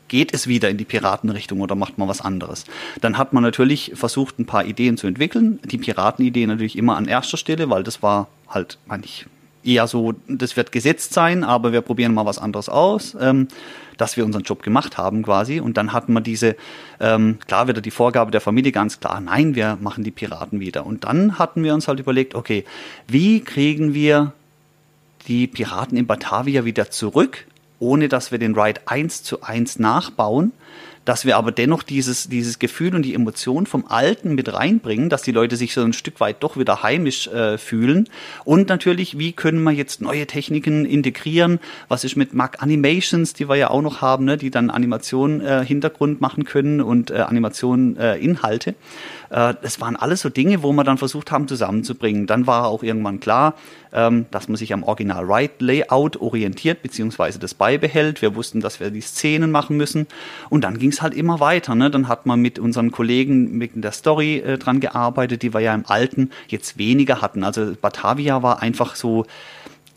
geht 0.08 0.32
es 0.32 0.46
wieder 0.46 0.70
in 0.70 0.78
die 0.78 0.84
Piratenrichtung 0.84 1.60
oder 1.60 1.74
macht 1.74 1.98
man 1.98 2.08
was 2.08 2.22
anderes? 2.22 2.64
Dann 3.02 3.18
hat 3.18 3.34
man 3.34 3.42
natürlich 3.42 3.92
versucht, 3.94 4.38
ein 4.38 4.46
paar 4.46 4.64
Ideen 4.64 4.96
zu 4.96 5.06
entwickeln. 5.06 5.60
Die 5.64 5.78
Piratenidee 5.78 6.46
natürlich 6.46 6.78
immer 6.78 6.96
an 6.96 7.06
erster 7.06 7.36
Stelle, 7.36 7.68
weil 7.68 7.82
das 7.82 8.02
war 8.02 8.28
halt, 8.48 8.78
meine 8.86 9.04
ich, 9.04 9.26
eher 9.64 9.86
so, 9.86 10.14
das 10.28 10.56
wird 10.56 10.72
gesetzt 10.72 11.12
sein, 11.12 11.44
aber 11.44 11.72
wir 11.72 11.80
probieren 11.80 12.14
mal 12.14 12.26
was 12.26 12.38
anderes 12.38 12.68
aus, 12.68 13.16
ähm, 13.20 13.48
dass 13.96 14.16
wir 14.16 14.24
unseren 14.24 14.42
Job 14.42 14.62
gemacht 14.62 14.98
haben 14.98 15.22
quasi. 15.22 15.60
Und 15.60 15.76
dann 15.76 15.92
hatten 15.92 16.12
wir 16.12 16.20
diese, 16.20 16.56
ähm, 17.00 17.38
klar 17.46 17.68
wieder 17.68 17.80
die 17.80 17.90
Vorgabe 17.90 18.30
der 18.30 18.40
Familie 18.40 18.72
ganz 18.72 19.00
klar, 19.00 19.20
nein, 19.20 19.54
wir 19.54 19.78
machen 19.80 20.04
die 20.04 20.10
Piraten 20.10 20.60
wieder. 20.60 20.86
Und 20.86 21.04
dann 21.04 21.38
hatten 21.38 21.62
wir 21.62 21.74
uns 21.74 21.88
halt 21.88 22.00
überlegt, 22.00 22.34
okay, 22.34 22.64
wie 23.06 23.40
kriegen 23.40 23.94
wir 23.94 24.32
die 25.28 25.46
Piraten 25.46 25.96
in 25.96 26.06
Batavia 26.06 26.64
wieder 26.64 26.90
zurück, 26.90 27.46
ohne 27.78 28.08
dass 28.08 28.32
wir 28.32 28.38
den 28.38 28.58
Ride 28.58 28.80
eins 28.86 29.22
zu 29.22 29.42
eins 29.42 29.78
nachbauen, 29.78 30.52
dass 31.04 31.24
wir 31.24 31.36
aber 31.36 31.52
dennoch 31.52 31.82
dieses, 31.82 32.28
dieses 32.28 32.58
Gefühl 32.58 32.94
und 32.94 33.02
die 33.02 33.14
Emotion 33.14 33.66
vom 33.66 33.86
Alten 33.86 34.34
mit 34.34 34.52
reinbringen, 34.52 35.08
dass 35.08 35.22
die 35.22 35.32
Leute 35.32 35.56
sich 35.56 35.74
so 35.74 35.82
ein 35.82 35.92
Stück 35.92 36.20
weit 36.20 36.42
doch 36.42 36.56
wieder 36.56 36.82
heimisch 36.82 37.26
äh, 37.28 37.58
fühlen. 37.58 38.08
Und 38.44 38.68
natürlich, 38.68 39.18
wie 39.18 39.32
können 39.32 39.62
wir 39.62 39.72
jetzt 39.72 40.00
neue 40.00 40.26
Techniken 40.26 40.84
integrieren? 40.84 41.58
Was 41.88 42.04
ist 42.04 42.16
mit 42.16 42.34
Mac 42.34 42.62
Animations, 42.62 43.34
die 43.34 43.48
wir 43.48 43.56
ja 43.56 43.70
auch 43.70 43.82
noch 43.82 44.00
haben, 44.00 44.24
ne, 44.24 44.36
die 44.36 44.50
dann 44.50 44.70
Animation 44.70 45.40
äh, 45.40 45.64
Hintergrund 45.64 46.20
machen 46.20 46.44
können 46.44 46.80
und 46.80 47.10
äh, 47.10 47.18
Animation 47.18 47.96
äh, 47.96 48.16
Inhalte. 48.16 48.74
Äh, 49.30 49.54
das 49.60 49.80
waren 49.80 49.96
alles 49.96 50.20
so 50.20 50.28
Dinge, 50.28 50.62
wo 50.62 50.72
wir 50.72 50.84
dann 50.84 50.98
versucht 50.98 51.32
haben 51.32 51.48
zusammenzubringen. 51.48 52.26
Dann 52.26 52.46
war 52.46 52.66
auch 52.66 52.82
irgendwann 52.82 53.18
klar, 53.18 53.54
ähm, 53.92 54.26
dass 54.30 54.48
man 54.48 54.56
sich 54.56 54.72
am 54.72 54.82
Original 54.82 55.24
Ride 55.24 55.54
Layout 55.58 56.16
orientiert, 56.20 56.82
beziehungsweise 56.82 57.38
das 57.38 57.54
beibehält. 57.54 58.22
Wir 58.22 58.34
wussten, 58.34 58.60
dass 58.60 58.78
wir 58.78 58.90
die 58.90 59.00
Szenen 59.00 59.50
machen 59.50 59.76
müssen. 59.76 60.06
Und 60.48 60.64
dann 60.64 60.78
ging 60.78 60.91
es 60.92 61.02
halt 61.02 61.14
immer 61.14 61.40
weiter. 61.40 61.74
Ne? 61.74 61.90
Dann 61.90 62.08
hat 62.08 62.26
man 62.26 62.40
mit 62.40 62.58
unseren 62.58 62.90
Kollegen 62.90 63.56
mit 63.58 63.72
der 63.74 63.92
Story 63.92 64.38
äh, 64.38 64.58
dran 64.58 64.80
gearbeitet, 64.80 65.42
die 65.42 65.52
wir 65.52 65.60
ja 65.60 65.74
im 65.74 65.84
Alten 65.86 66.30
jetzt 66.48 66.78
weniger 66.78 67.20
hatten. 67.20 67.44
Also 67.44 67.74
Batavia 67.80 68.42
war 68.42 68.62
einfach 68.62 68.94
so, 68.96 69.26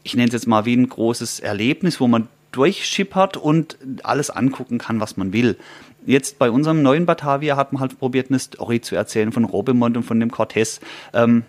ich 0.03 0.15
nenne 0.15 0.27
es 0.27 0.33
jetzt 0.33 0.47
mal 0.47 0.65
wie 0.65 0.75
ein 0.75 0.89
großes 0.89 1.39
Erlebnis, 1.39 1.99
wo 1.99 2.07
man 2.07 2.27
durchschippert 2.51 3.37
und 3.37 3.77
alles 4.03 4.29
angucken 4.29 4.77
kann, 4.77 4.99
was 4.99 5.17
man 5.17 5.33
will. 5.33 5.57
Jetzt 6.05 6.39
bei 6.39 6.51
unserem 6.51 6.81
neuen 6.81 7.05
Batavia 7.05 7.57
hat 7.57 7.73
man 7.73 7.81
halt 7.81 7.99
probiert, 7.99 8.29
eine 8.29 8.39
Story 8.39 8.79
zu 8.79 8.95
erzählen 8.95 9.31
von 9.31 9.43
Robemont 9.43 9.97
und 9.97 10.03
von 10.03 10.19
dem 10.19 10.31
Cortez. 10.31 10.79
Ähm, 11.13 11.43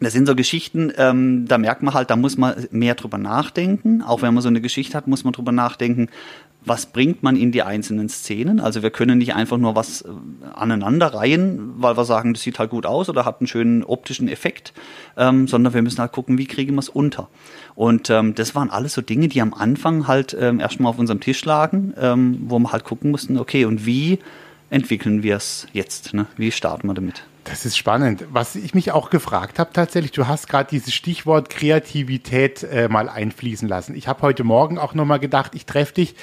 das 0.00 0.14
sind 0.14 0.26
so 0.26 0.34
Geschichten, 0.34 0.92
ähm, 0.96 1.46
da 1.46 1.58
merkt 1.58 1.82
man 1.82 1.92
halt, 1.92 2.10
da 2.10 2.16
muss 2.16 2.38
man 2.38 2.66
mehr 2.70 2.94
drüber 2.94 3.18
nachdenken. 3.18 4.02
Auch 4.02 4.22
wenn 4.22 4.32
man 4.32 4.42
so 4.42 4.48
eine 4.48 4.62
Geschichte 4.62 4.96
hat, 4.96 5.06
muss 5.06 5.24
man 5.24 5.34
drüber 5.34 5.52
nachdenken, 5.52 6.08
was 6.64 6.86
bringt 6.86 7.22
man 7.22 7.36
in 7.36 7.52
die 7.52 7.62
einzelnen 7.62 8.08
Szenen. 8.08 8.60
Also 8.60 8.82
wir 8.82 8.90
können 8.90 9.18
nicht 9.18 9.34
einfach 9.34 9.58
nur 9.58 9.76
was 9.76 10.02
äh, 10.02 10.08
aneinanderreihen, 10.54 11.74
weil 11.76 11.96
wir 11.96 12.04
sagen, 12.04 12.32
das 12.32 12.42
sieht 12.42 12.58
halt 12.58 12.70
gut 12.70 12.86
aus 12.86 13.08
oder 13.08 13.24
hat 13.24 13.40
einen 13.40 13.46
schönen 13.46 13.84
optischen 13.84 14.28
Effekt, 14.28 14.72
ähm, 15.16 15.46
sondern 15.48 15.74
wir 15.74 15.82
müssen 15.82 15.98
halt 15.98 16.12
gucken, 16.12 16.38
wie 16.38 16.46
kriegen 16.46 16.74
wir 16.74 16.80
es 16.80 16.88
unter. 16.88 17.28
Und 17.74 18.10
ähm, 18.10 18.34
das 18.34 18.54
waren 18.54 18.70
alles 18.70 18.94
so 18.94 19.02
Dinge, 19.02 19.28
die 19.28 19.40
am 19.40 19.54
Anfang 19.54 20.06
halt 20.06 20.36
ähm, 20.38 20.60
erstmal 20.60 20.90
auf 20.90 20.98
unserem 20.98 21.20
Tisch 21.20 21.44
lagen, 21.44 21.94
ähm, 21.98 22.44
wo 22.46 22.58
wir 22.58 22.72
halt 22.72 22.84
gucken 22.84 23.10
mussten, 23.10 23.38
okay, 23.38 23.64
und 23.64 23.86
wie 23.86 24.18
entwickeln 24.70 25.22
wir 25.22 25.36
es 25.36 25.66
jetzt? 25.72 26.14
Ne? 26.14 26.26
Wie 26.36 26.52
starten 26.52 26.86
wir 26.86 26.94
damit? 26.94 27.24
Das 27.50 27.66
ist 27.66 27.76
spannend. 27.76 28.26
Was 28.30 28.54
ich 28.54 28.74
mich 28.74 28.92
auch 28.92 29.10
gefragt 29.10 29.58
habe 29.58 29.72
tatsächlich, 29.72 30.12
du 30.12 30.28
hast 30.28 30.48
gerade 30.48 30.70
dieses 30.70 30.94
Stichwort 30.94 31.50
Kreativität 31.50 32.62
äh, 32.62 32.86
mal 32.88 33.08
einfließen 33.08 33.66
lassen. 33.66 33.96
Ich 33.96 34.06
habe 34.06 34.22
heute 34.22 34.44
Morgen 34.44 34.78
auch 34.78 34.94
nochmal 34.94 35.18
gedacht, 35.18 35.56
ich 35.56 35.66
treffe 35.66 35.94
dich. 35.94 36.14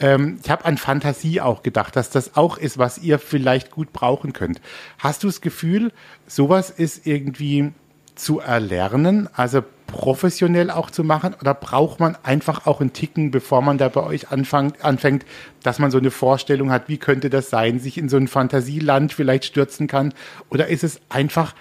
Ähm, 0.00 0.40
ich 0.42 0.50
habe 0.50 0.64
an 0.64 0.78
Fantasie 0.78 1.40
auch 1.40 1.62
gedacht, 1.62 1.94
dass 1.94 2.10
das 2.10 2.34
auch 2.34 2.58
ist, 2.58 2.78
was 2.78 2.98
ihr 2.98 3.20
vielleicht 3.20 3.70
gut 3.70 3.92
brauchen 3.92 4.32
könnt. 4.32 4.60
Hast 4.98 5.22
du 5.22 5.28
das 5.28 5.40
Gefühl, 5.40 5.92
sowas 6.26 6.68
ist 6.68 7.06
irgendwie 7.06 7.70
zu 8.16 8.40
erlernen, 8.40 9.28
also 9.34 9.62
professionell 9.92 10.70
auch 10.70 10.90
zu 10.90 11.04
machen? 11.04 11.34
Oder 11.40 11.54
braucht 11.54 12.00
man 12.00 12.16
einfach 12.24 12.66
auch 12.66 12.80
einen 12.80 12.92
Ticken, 12.92 13.30
bevor 13.30 13.62
man 13.62 13.78
da 13.78 13.88
bei 13.88 14.02
euch 14.02 14.30
anfängt, 14.30 14.84
anfängt, 14.84 15.24
dass 15.62 15.78
man 15.78 15.92
so 15.92 15.98
eine 15.98 16.10
Vorstellung 16.10 16.72
hat, 16.72 16.88
wie 16.88 16.98
könnte 16.98 17.30
das 17.30 17.50
sein, 17.50 17.78
sich 17.78 17.98
in 17.98 18.08
so 18.08 18.16
ein 18.16 18.26
Fantasieland 18.26 19.12
vielleicht 19.12 19.44
stürzen 19.44 19.86
kann? 19.86 20.12
Oder 20.50 20.66
ist 20.68 20.82
es 20.82 21.00
einfach 21.08 21.54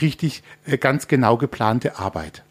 richtig 0.00 0.42
äh, 0.64 0.78
ganz 0.78 1.08
genau 1.08 1.36
geplante 1.36 1.98
Arbeit? 1.98 2.42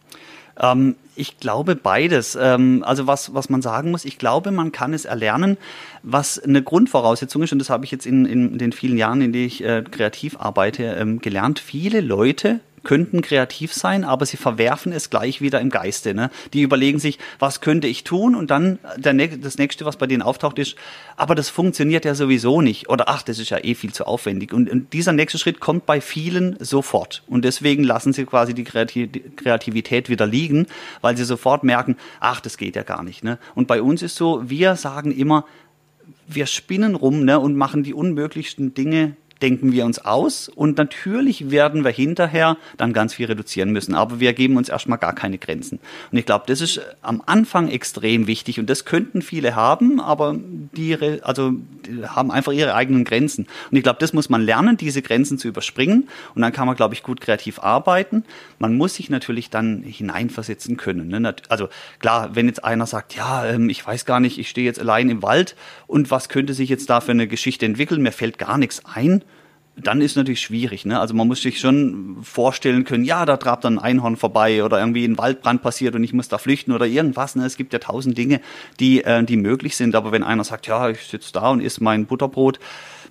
Ähm, 0.59 0.95
ich 1.15 1.39
glaube 1.39 1.75
beides. 1.75 2.37
Ähm, 2.39 2.83
also 2.85 3.07
was, 3.07 3.33
was 3.33 3.49
man 3.49 3.61
sagen 3.61 3.91
muss, 3.91 4.05
ich 4.05 4.17
glaube, 4.17 4.51
man 4.51 4.71
kann 4.71 4.93
es 4.93 5.05
erlernen, 5.05 5.57
was 6.03 6.39
eine 6.39 6.61
Grundvoraussetzung 6.61 7.43
ist, 7.43 7.51
und 7.51 7.59
das 7.59 7.69
habe 7.69 7.85
ich 7.85 7.91
jetzt 7.91 8.05
in, 8.05 8.25
in 8.25 8.57
den 8.57 8.71
vielen 8.71 8.97
Jahren, 8.97 9.21
in 9.21 9.33
denen 9.33 9.47
ich 9.47 9.63
äh, 9.63 9.83
kreativ 9.89 10.37
arbeite, 10.39 10.83
ähm, 10.83 11.19
gelernt. 11.19 11.59
Viele 11.59 12.01
Leute 12.01 12.59
könnten 12.83 13.21
kreativ 13.21 13.73
sein, 13.73 14.03
aber 14.03 14.25
sie 14.25 14.37
verwerfen 14.37 14.91
es 14.91 15.09
gleich 15.09 15.41
wieder 15.41 15.61
im 15.61 15.69
Geiste. 15.69 16.13
Ne? 16.13 16.29
Die 16.53 16.61
überlegen 16.61 16.99
sich, 16.99 17.19
was 17.39 17.61
könnte 17.61 17.87
ich 17.87 18.03
tun? 18.03 18.35
Und 18.35 18.51
dann 18.51 18.79
der, 18.97 19.13
das 19.13 19.57
nächste, 19.57 19.85
was 19.85 19.97
bei 19.97 20.07
denen 20.07 20.21
auftaucht, 20.21 20.59
ist, 20.59 20.75
aber 21.15 21.35
das 21.35 21.49
funktioniert 21.49 22.05
ja 22.05 22.15
sowieso 22.15 22.61
nicht. 22.61 22.89
Oder 22.89 23.07
ach, 23.07 23.23
das 23.23 23.39
ist 23.39 23.49
ja 23.49 23.63
eh 23.63 23.75
viel 23.75 23.93
zu 23.93 24.05
aufwendig. 24.05 24.53
Und, 24.53 24.69
und 24.69 24.93
dieser 24.93 25.13
nächste 25.13 25.37
Schritt 25.37 25.59
kommt 25.59 25.85
bei 25.85 26.01
vielen 26.01 26.57
sofort. 26.59 27.23
Und 27.27 27.45
deswegen 27.45 27.83
lassen 27.83 28.13
sie 28.13 28.25
quasi 28.25 28.53
die 28.53 28.63
Kreativität 28.63 30.09
wieder 30.09 30.25
liegen, 30.25 30.67
weil 31.01 31.17
sie 31.17 31.25
sofort 31.25 31.63
merken, 31.63 31.97
ach, 32.19 32.41
das 32.41 32.57
geht 32.57 32.75
ja 32.75 32.83
gar 32.83 33.03
nicht. 33.03 33.23
Ne? 33.23 33.37
Und 33.55 33.67
bei 33.67 33.81
uns 33.81 34.01
ist 34.01 34.15
so, 34.15 34.49
wir 34.49 34.75
sagen 34.75 35.11
immer, 35.11 35.45
wir 36.27 36.45
spinnen 36.45 36.95
rum 36.95 37.25
ne, 37.25 37.39
und 37.39 37.55
machen 37.55 37.83
die 37.83 37.93
unmöglichsten 37.93 38.73
Dinge 38.73 39.15
denken 39.41 39.71
wir 39.71 39.85
uns 39.85 39.99
aus 39.99 40.49
und 40.49 40.77
natürlich 40.77 41.51
werden 41.51 41.83
wir 41.83 41.91
hinterher 41.91 42.57
dann 42.77 42.93
ganz 42.93 43.13
viel 43.13 43.25
reduzieren 43.25 43.71
müssen. 43.71 43.95
Aber 43.95 44.19
wir 44.19 44.33
geben 44.33 44.57
uns 44.57 44.69
erstmal 44.69 44.97
gar 44.97 45.13
keine 45.13 45.37
Grenzen. 45.37 45.79
Und 46.11 46.17
ich 46.17 46.25
glaube, 46.25 46.45
das 46.47 46.61
ist 46.61 46.81
am 47.01 47.21
Anfang 47.25 47.69
extrem 47.69 48.27
wichtig 48.27 48.59
und 48.59 48.69
das 48.69 48.85
könnten 48.85 49.21
viele 49.21 49.55
haben, 49.55 49.99
aber 49.99 50.35
die, 50.37 50.97
also, 51.23 51.51
die 51.85 52.05
haben 52.05 52.31
einfach 52.31 52.51
ihre 52.51 52.75
eigenen 52.75 53.03
Grenzen. 53.03 53.47
Und 53.69 53.77
ich 53.77 53.83
glaube, 53.83 53.99
das 53.99 54.13
muss 54.13 54.29
man 54.29 54.41
lernen, 54.41 54.77
diese 54.77 55.01
Grenzen 55.01 55.37
zu 55.37 55.47
überspringen 55.47 56.07
und 56.35 56.41
dann 56.41 56.51
kann 56.51 56.67
man, 56.67 56.75
glaube 56.75 56.93
ich, 56.93 57.03
gut 57.03 57.21
kreativ 57.21 57.59
arbeiten. 57.59 58.23
Man 58.59 58.77
muss 58.77 58.95
sich 58.95 59.09
natürlich 59.09 59.49
dann 59.49 59.83
hineinversetzen 59.83 60.77
können. 60.77 61.07
Ne? 61.07 61.35
Also 61.49 61.69
klar, 61.99 62.35
wenn 62.35 62.47
jetzt 62.47 62.63
einer 62.63 62.85
sagt, 62.85 63.15
ja, 63.15 63.45
ähm, 63.45 63.69
ich 63.69 63.85
weiß 63.85 64.05
gar 64.05 64.19
nicht, 64.19 64.37
ich 64.37 64.49
stehe 64.49 64.65
jetzt 64.65 64.79
allein 64.79 65.09
im 65.09 65.23
Wald 65.23 65.55
und 65.87 66.11
was 66.11 66.29
könnte 66.29 66.53
sich 66.53 66.69
jetzt 66.69 66.89
da 66.89 67.01
für 67.01 67.11
eine 67.11 67.27
Geschichte 67.27 67.65
entwickeln, 67.65 68.01
mir 68.01 68.11
fällt 68.11 68.37
gar 68.37 68.57
nichts 68.57 68.83
ein 68.85 69.23
dann 69.77 70.01
ist 70.01 70.15
natürlich 70.15 70.41
schwierig. 70.41 70.85
Ne? 70.85 70.99
Also 70.99 71.13
man 71.13 71.27
muss 71.27 71.41
sich 71.41 71.59
schon 71.59 72.17
vorstellen 72.23 72.83
können, 72.83 73.03
ja, 73.03 73.25
da 73.25 73.37
trabt 73.37 73.63
dann 73.63 73.79
ein 73.79 73.83
Einhorn 73.83 74.17
vorbei 74.17 74.63
oder 74.63 74.79
irgendwie 74.79 75.05
ein 75.05 75.17
Waldbrand 75.17 75.61
passiert 75.61 75.95
und 75.95 76.03
ich 76.03 76.13
muss 76.13 76.27
da 76.27 76.37
flüchten 76.37 76.73
oder 76.73 76.85
irgendwas. 76.85 77.35
Ne? 77.35 77.45
Es 77.45 77.57
gibt 77.57 77.73
ja 77.73 77.79
tausend 77.79 78.17
Dinge, 78.17 78.41
die, 78.79 79.03
äh, 79.03 79.23
die 79.23 79.37
möglich 79.37 79.75
sind. 79.77 79.95
Aber 79.95 80.11
wenn 80.11 80.23
einer 80.23 80.43
sagt, 80.43 80.67
ja, 80.67 80.89
ich 80.89 80.99
sitze 81.03 81.31
da 81.33 81.49
und 81.49 81.61
esse 81.61 81.83
mein 81.83 82.05
Butterbrot, 82.05 82.59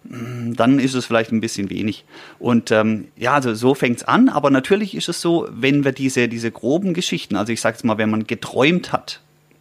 mm, 0.04 0.52
dann 0.52 0.78
ist 0.78 0.94
es 0.94 1.06
vielleicht 1.06 1.32
ein 1.32 1.40
bisschen 1.40 1.70
wenig. 1.70 2.04
Und 2.38 2.70
ähm, 2.70 3.08
ja, 3.16 3.34
also 3.34 3.54
so 3.54 3.74
fängt's 3.74 4.04
an. 4.04 4.28
Aber 4.28 4.50
natürlich 4.50 4.94
ist 4.94 5.08
es 5.08 5.20
so, 5.20 5.48
wenn 5.50 5.84
wir 5.84 5.92
diese, 5.92 6.28
diese 6.28 6.50
groben 6.50 6.92
Geschichten, 6.92 7.36
also 7.36 7.52
ich 7.52 7.60
sage 7.62 7.76
jetzt 7.76 7.84
mal, 7.84 7.96
wenn 7.96 8.10
man 8.10 8.26
geträumt 8.26 8.92
hat, 8.92 9.20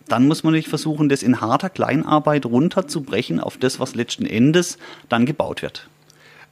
dann 0.09 0.27
muss 0.27 0.43
man 0.43 0.51
natürlich 0.51 0.69
versuchen, 0.69 1.07
das 1.07 1.23
in 1.23 1.39
harter 1.39 1.69
Kleinarbeit 1.69 2.45
runterzubrechen 2.45 3.39
auf 3.39 3.57
das, 3.57 3.79
was 3.79 3.95
letzten 3.95 4.25
Endes 4.25 4.77
dann 5.07 5.25
gebaut 5.25 5.61
wird. 5.61 5.87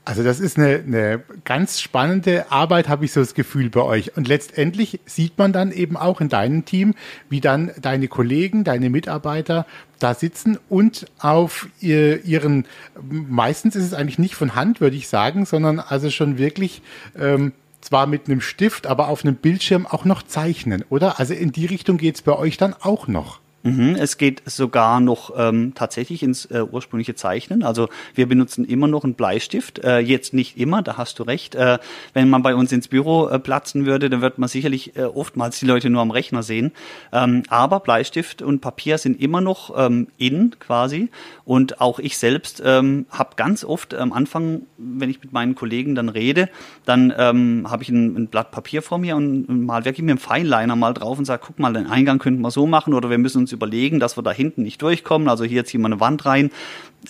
Also 0.08 0.24
das 0.24 0.40
ist 0.40 0.58
eine, 0.58 0.76
eine 0.88 1.22
ganz 1.44 1.82
spannende 1.82 2.50
Arbeit, 2.50 2.88
habe 2.88 3.04
ich 3.04 3.12
so 3.12 3.20
das 3.20 3.34
Gefühl 3.34 3.70
bei 3.70 3.82
euch. 3.82 4.16
Und 4.16 4.30
letztendlich 4.30 5.02
sieht 5.06 5.38
man 5.38 5.52
dann 5.52 5.74
eben 5.74 5.98
auch 5.98 6.22
in 6.22 6.30
deinem 6.30 6.64
Team, 6.64 6.96
wie 7.28 7.42
dann 7.42 7.72
deine 7.82 8.08
Kollegen, 8.08 8.64
deine 8.64 8.90
Mitarbeiter 8.90 9.66
da 10.00 10.14
sitzen 10.14 10.60
und 10.70 11.08
auf 11.20 11.68
ihr, 11.82 12.24
ihren, 12.24 12.68
meistens 13.02 13.76
ist 13.76 13.84
es 13.84 13.94
eigentlich 13.94 14.18
nicht 14.18 14.36
von 14.36 14.56
Hand, 14.56 14.80
würde 14.80 14.96
ich 14.96 15.10
sagen, 15.10 15.46
sondern 15.46 15.82
also 15.82 16.10
schon 16.10 16.38
wirklich 16.38 16.82
ähm, 17.20 17.52
zwar 17.82 18.08
mit 18.08 18.30
einem 18.30 18.40
Stift, 18.40 18.88
aber 18.88 19.10
auf 19.10 19.26
einem 19.26 19.36
Bildschirm 19.36 19.86
auch 19.86 20.06
noch 20.06 20.24
zeichnen, 20.24 20.86
oder? 20.88 21.20
Also 21.20 21.34
in 21.34 21.52
die 21.52 21.66
Richtung 21.66 21.98
geht's 21.98 22.22
bei 22.22 22.32
euch 22.32 22.56
dann 22.56 22.74
auch 22.74 23.10
noch. 23.10 23.42
Mhm, 23.68 23.96
es 23.96 24.18
geht 24.18 24.42
sogar 24.46 25.00
noch 25.00 25.34
ähm, 25.38 25.74
tatsächlich 25.76 26.24
ins 26.24 26.46
äh, 26.46 26.62
ursprüngliche 26.62 27.16
Zeichnen. 27.16 27.64
Also 27.64 27.90
wir 28.16 28.28
benutzen 28.28 28.64
immer 28.64 28.88
noch 28.88 29.04
einen 29.04 29.16
Bleistift. 29.16 29.80
Äh, 29.80 30.00
jetzt 30.00 30.34
nicht 30.34 30.58
immer, 30.58 30.82
da 30.82 30.98
hast 30.98 31.20
du 31.20 31.24
recht. 31.24 31.56
Äh, 31.56 31.80
wenn 32.14 32.30
man 32.30 32.44
bei 32.44 32.56
uns 32.56 32.72
ins 32.72 32.88
Büro 32.88 33.28
äh, 33.28 33.40
platzen 33.40 33.86
würde, 33.86 34.10
dann 34.10 34.22
wird 34.22 34.38
man 34.38 34.48
sicherlich 34.48 34.96
äh, 34.96 35.04
oftmals 35.04 35.60
die 35.60 35.66
Leute 35.66 35.90
nur 35.90 36.02
am 36.02 36.12
Rechner 36.12 36.44
sehen. 36.44 36.72
Ähm, 37.12 37.44
aber 37.50 37.82
Bleistift 37.82 38.42
und 38.42 38.62
Papier 38.62 38.98
sind 38.98 39.20
immer 39.22 39.42
noch 39.42 39.74
ähm, 39.78 40.08
in 40.18 40.56
quasi. 40.60 41.10
Und 41.44 41.82
auch 41.82 42.00
ich 42.00 42.18
selbst 42.18 42.62
ähm, 42.66 43.06
habe 43.10 43.32
ganz 43.36 43.64
oft 43.64 43.94
am 43.94 44.14
Anfang, 44.14 44.62
wenn 44.78 45.10
ich 45.10 45.22
mit 45.22 45.34
meinen 45.34 45.56
Kollegen 45.56 45.96
dann 45.96 46.10
rede, 46.10 46.50
dann 46.86 47.14
ähm, 47.18 47.68
habe 47.70 47.84
ich 47.84 47.90
ein, 47.90 48.16
ein, 48.16 48.28
Blatt 48.28 48.52
Papier 48.52 48.82
vor 48.82 48.98
mir 48.98 49.16
und, 49.16 49.48
mal 49.66 49.86
wirklich 49.86 50.04
mit 50.04 50.12
dem 50.12 50.18
Feinliner 50.18 50.76
mal 50.76 50.94
drauf 50.94 51.18
und 51.18 51.26
sage, 51.26 51.44
guck 51.46 51.60
mal, 51.60 51.74
den 51.74 51.88
Eingang 51.88 52.20
könnten 52.20 52.42
wir 52.42 52.52
so 52.52 52.68
machen 52.68 52.94
oder 52.94 53.10
wir 53.10 53.18
müssen 53.18 53.40
uns 53.40 53.52
überlegen, 53.58 54.00
dass 54.00 54.18
wir 54.18 54.24
da 54.24 54.32
hinten 54.32 54.64
nicht 54.64 54.82
durchkommen. 54.82 55.28
Also 55.28 55.44
hier 55.44 55.66
ziehen 55.66 55.82
wir 55.82 55.88
eine 55.88 56.00
Wand 56.00 56.26
rein. 56.26 56.52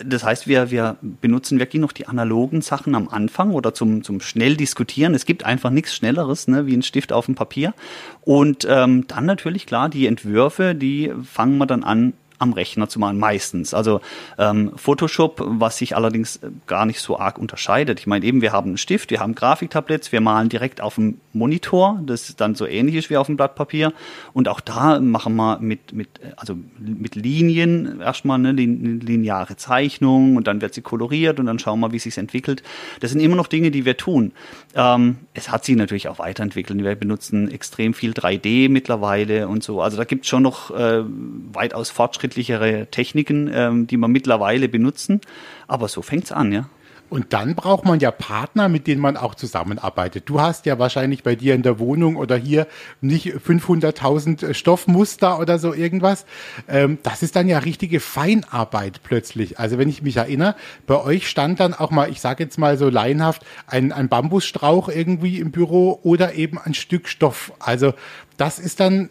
Das 0.03 0.23
heißt, 0.23 0.47
wir, 0.47 0.71
wir 0.71 0.97
benutzen 1.01 1.59
wirklich 1.59 1.81
noch 1.81 1.91
die 1.91 2.07
analogen 2.07 2.61
Sachen 2.61 2.95
am 2.95 3.07
Anfang 3.07 3.51
oder 3.51 3.73
zum, 3.73 4.03
zum 4.03 4.19
schnell 4.21 4.57
diskutieren. 4.57 5.13
Es 5.15 5.25
gibt 5.25 5.45
einfach 5.45 5.69
nichts 5.69 5.95
Schnelleres 5.95 6.47
ne, 6.47 6.65
wie 6.65 6.75
ein 6.75 6.83
Stift 6.83 7.13
auf 7.13 7.25
dem 7.25 7.35
Papier. 7.35 7.73
Und 8.21 8.67
ähm, 8.69 9.07
dann 9.07 9.25
natürlich 9.25 9.65
klar, 9.65 9.89
die 9.89 10.07
Entwürfe, 10.07 10.75
die 10.75 11.11
fangen 11.23 11.57
wir 11.57 11.65
dann 11.65 11.83
an 11.83 12.13
am 12.39 12.53
Rechner 12.53 12.87
zu 12.87 12.99
machen, 12.99 13.17
meistens. 13.17 13.73
Also 13.73 14.01
ähm, 14.37 14.71
Photoshop, 14.75 15.41
was 15.43 15.77
sich 15.77 15.95
allerdings 15.95 16.37
äh, 16.37 16.49
gar 16.67 16.85
nicht 16.85 16.99
so 16.99 17.19
arg 17.19 17.39
unterscheidet. 17.39 17.99
Ich 17.99 18.07
meine 18.07 18.25
eben, 18.25 18.41
wir 18.41 18.51
haben 18.51 18.69
einen 18.69 18.77
Stift, 18.77 19.09
wir 19.09 19.19
haben 19.19 19.33
Grafiktabletts, 19.33 20.11
wir 20.11 20.21
malen 20.21 20.49
direkt 20.49 20.79
auf 20.81 20.95
dem 20.95 21.19
Monitor, 21.33 21.99
das 22.05 22.35
dann 22.35 22.55
so 22.55 22.67
ähnlich 22.67 22.95
ist 22.95 23.09
wie 23.09 23.17
auf 23.17 23.27
dem 23.27 23.37
Blatt 23.37 23.55
Papier. 23.55 23.91
Und 24.33 24.47
auch 24.47 24.61
da 24.61 24.99
machen 24.99 25.35
wir 25.35 25.59
mit, 25.59 25.93
mit, 25.93 26.09
also 26.35 26.55
mit 26.79 27.15
Linien 27.15 28.01
erstmal 28.01 28.37
eine 28.37 28.51
lineare 28.51 29.55
Zeichnung 29.55 30.35
und 30.35 30.47
dann 30.47 30.61
wird 30.61 30.75
sie 30.75 30.81
koloriert 30.81 31.39
und 31.39 31.47
dann 31.47 31.57
schauen 31.57 31.79
wir, 31.79 31.91
wie 31.91 31.99
sich 31.99 32.17
entwickelt. 32.17 32.61
Das 32.99 33.11
sind 33.11 33.19
immer 33.19 33.35
noch 33.35 33.47
Dinge, 33.47 33.71
die 33.71 33.85
wir 33.85 33.97
tun. 33.97 34.31
Ähm, 34.75 35.17
es 35.33 35.49
hat 35.49 35.65
sich 35.65 35.75
natürlich 35.75 36.07
auch 36.07 36.19
weiterentwickelt. 36.19 36.83
Wir 36.83 36.95
benutzen 36.95 37.49
extrem 37.49 37.93
viel 37.95 38.11
3D 38.11 38.69
mittlerweile 38.69 39.47
und 39.47 39.63
so. 39.63 39.81
Also 39.81 39.97
da 39.97 40.03
gibt 40.03 40.25
es 40.25 40.29
schon 40.29 40.43
noch 40.43 40.69
äh, 40.71 41.03
weitaus 41.03 41.89
Fortschritte 41.89 42.26
fortschrittlichere 42.27 42.87
Techniken, 42.91 43.49
ähm, 43.53 43.87
die 43.87 43.97
wir 43.97 44.07
mittlerweile 44.07 44.69
benutzen. 44.69 45.21
Aber 45.67 45.87
so 45.87 46.01
fängt 46.01 46.25
es 46.25 46.31
an, 46.31 46.51
ja. 46.51 46.69
Und 47.09 47.31
dann 47.31 47.55
braucht 47.55 47.85
man 47.85 48.01
ja 48.01 48.11
Partner, 48.11 48.67
mit 48.67 48.85
denen 48.85 48.99
man 48.99 49.15
auch 49.15 49.33
zusammenarbeitet. 49.33 50.23
Du 50.27 50.41
hast 50.41 50.65
ja 50.65 50.77
wahrscheinlich 50.77 51.23
bei 51.23 51.35
dir 51.35 51.55
in 51.55 51.63
der 51.63 51.79
Wohnung 51.79 52.17
oder 52.17 52.35
hier 52.35 52.67
nicht 52.99 53.27
500.000 53.27 54.53
Stoffmuster 54.53 55.39
oder 55.39 55.57
so 55.57 55.73
irgendwas. 55.73 56.25
Ähm, 56.67 56.97
das 57.03 57.23
ist 57.23 57.37
dann 57.37 57.47
ja 57.47 57.59
richtige 57.59 58.01
Feinarbeit 58.01 59.03
plötzlich. 59.03 59.57
Also 59.57 59.77
wenn 59.77 59.87
ich 59.87 60.01
mich 60.01 60.17
erinnere, 60.17 60.55
bei 60.85 61.01
euch 61.01 61.29
stand 61.29 61.61
dann 61.61 61.73
auch 61.73 61.91
mal, 61.91 62.09
ich 62.09 62.19
sage 62.19 62.43
jetzt 62.43 62.59
mal 62.59 62.77
so 62.77 62.89
laienhaft, 62.89 63.45
ein, 63.67 63.93
ein 63.93 64.09
Bambusstrauch 64.09 64.89
irgendwie 64.89 65.39
im 65.39 65.51
Büro 65.51 66.01
oder 66.03 66.33
eben 66.33 66.57
ein 66.57 66.73
Stück 66.73 67.07
Stoff. 67.07 67.53
Also 67.59 67.93
das 68.35 68.59
ist 68.59 68.81
dann, 68.81 69.09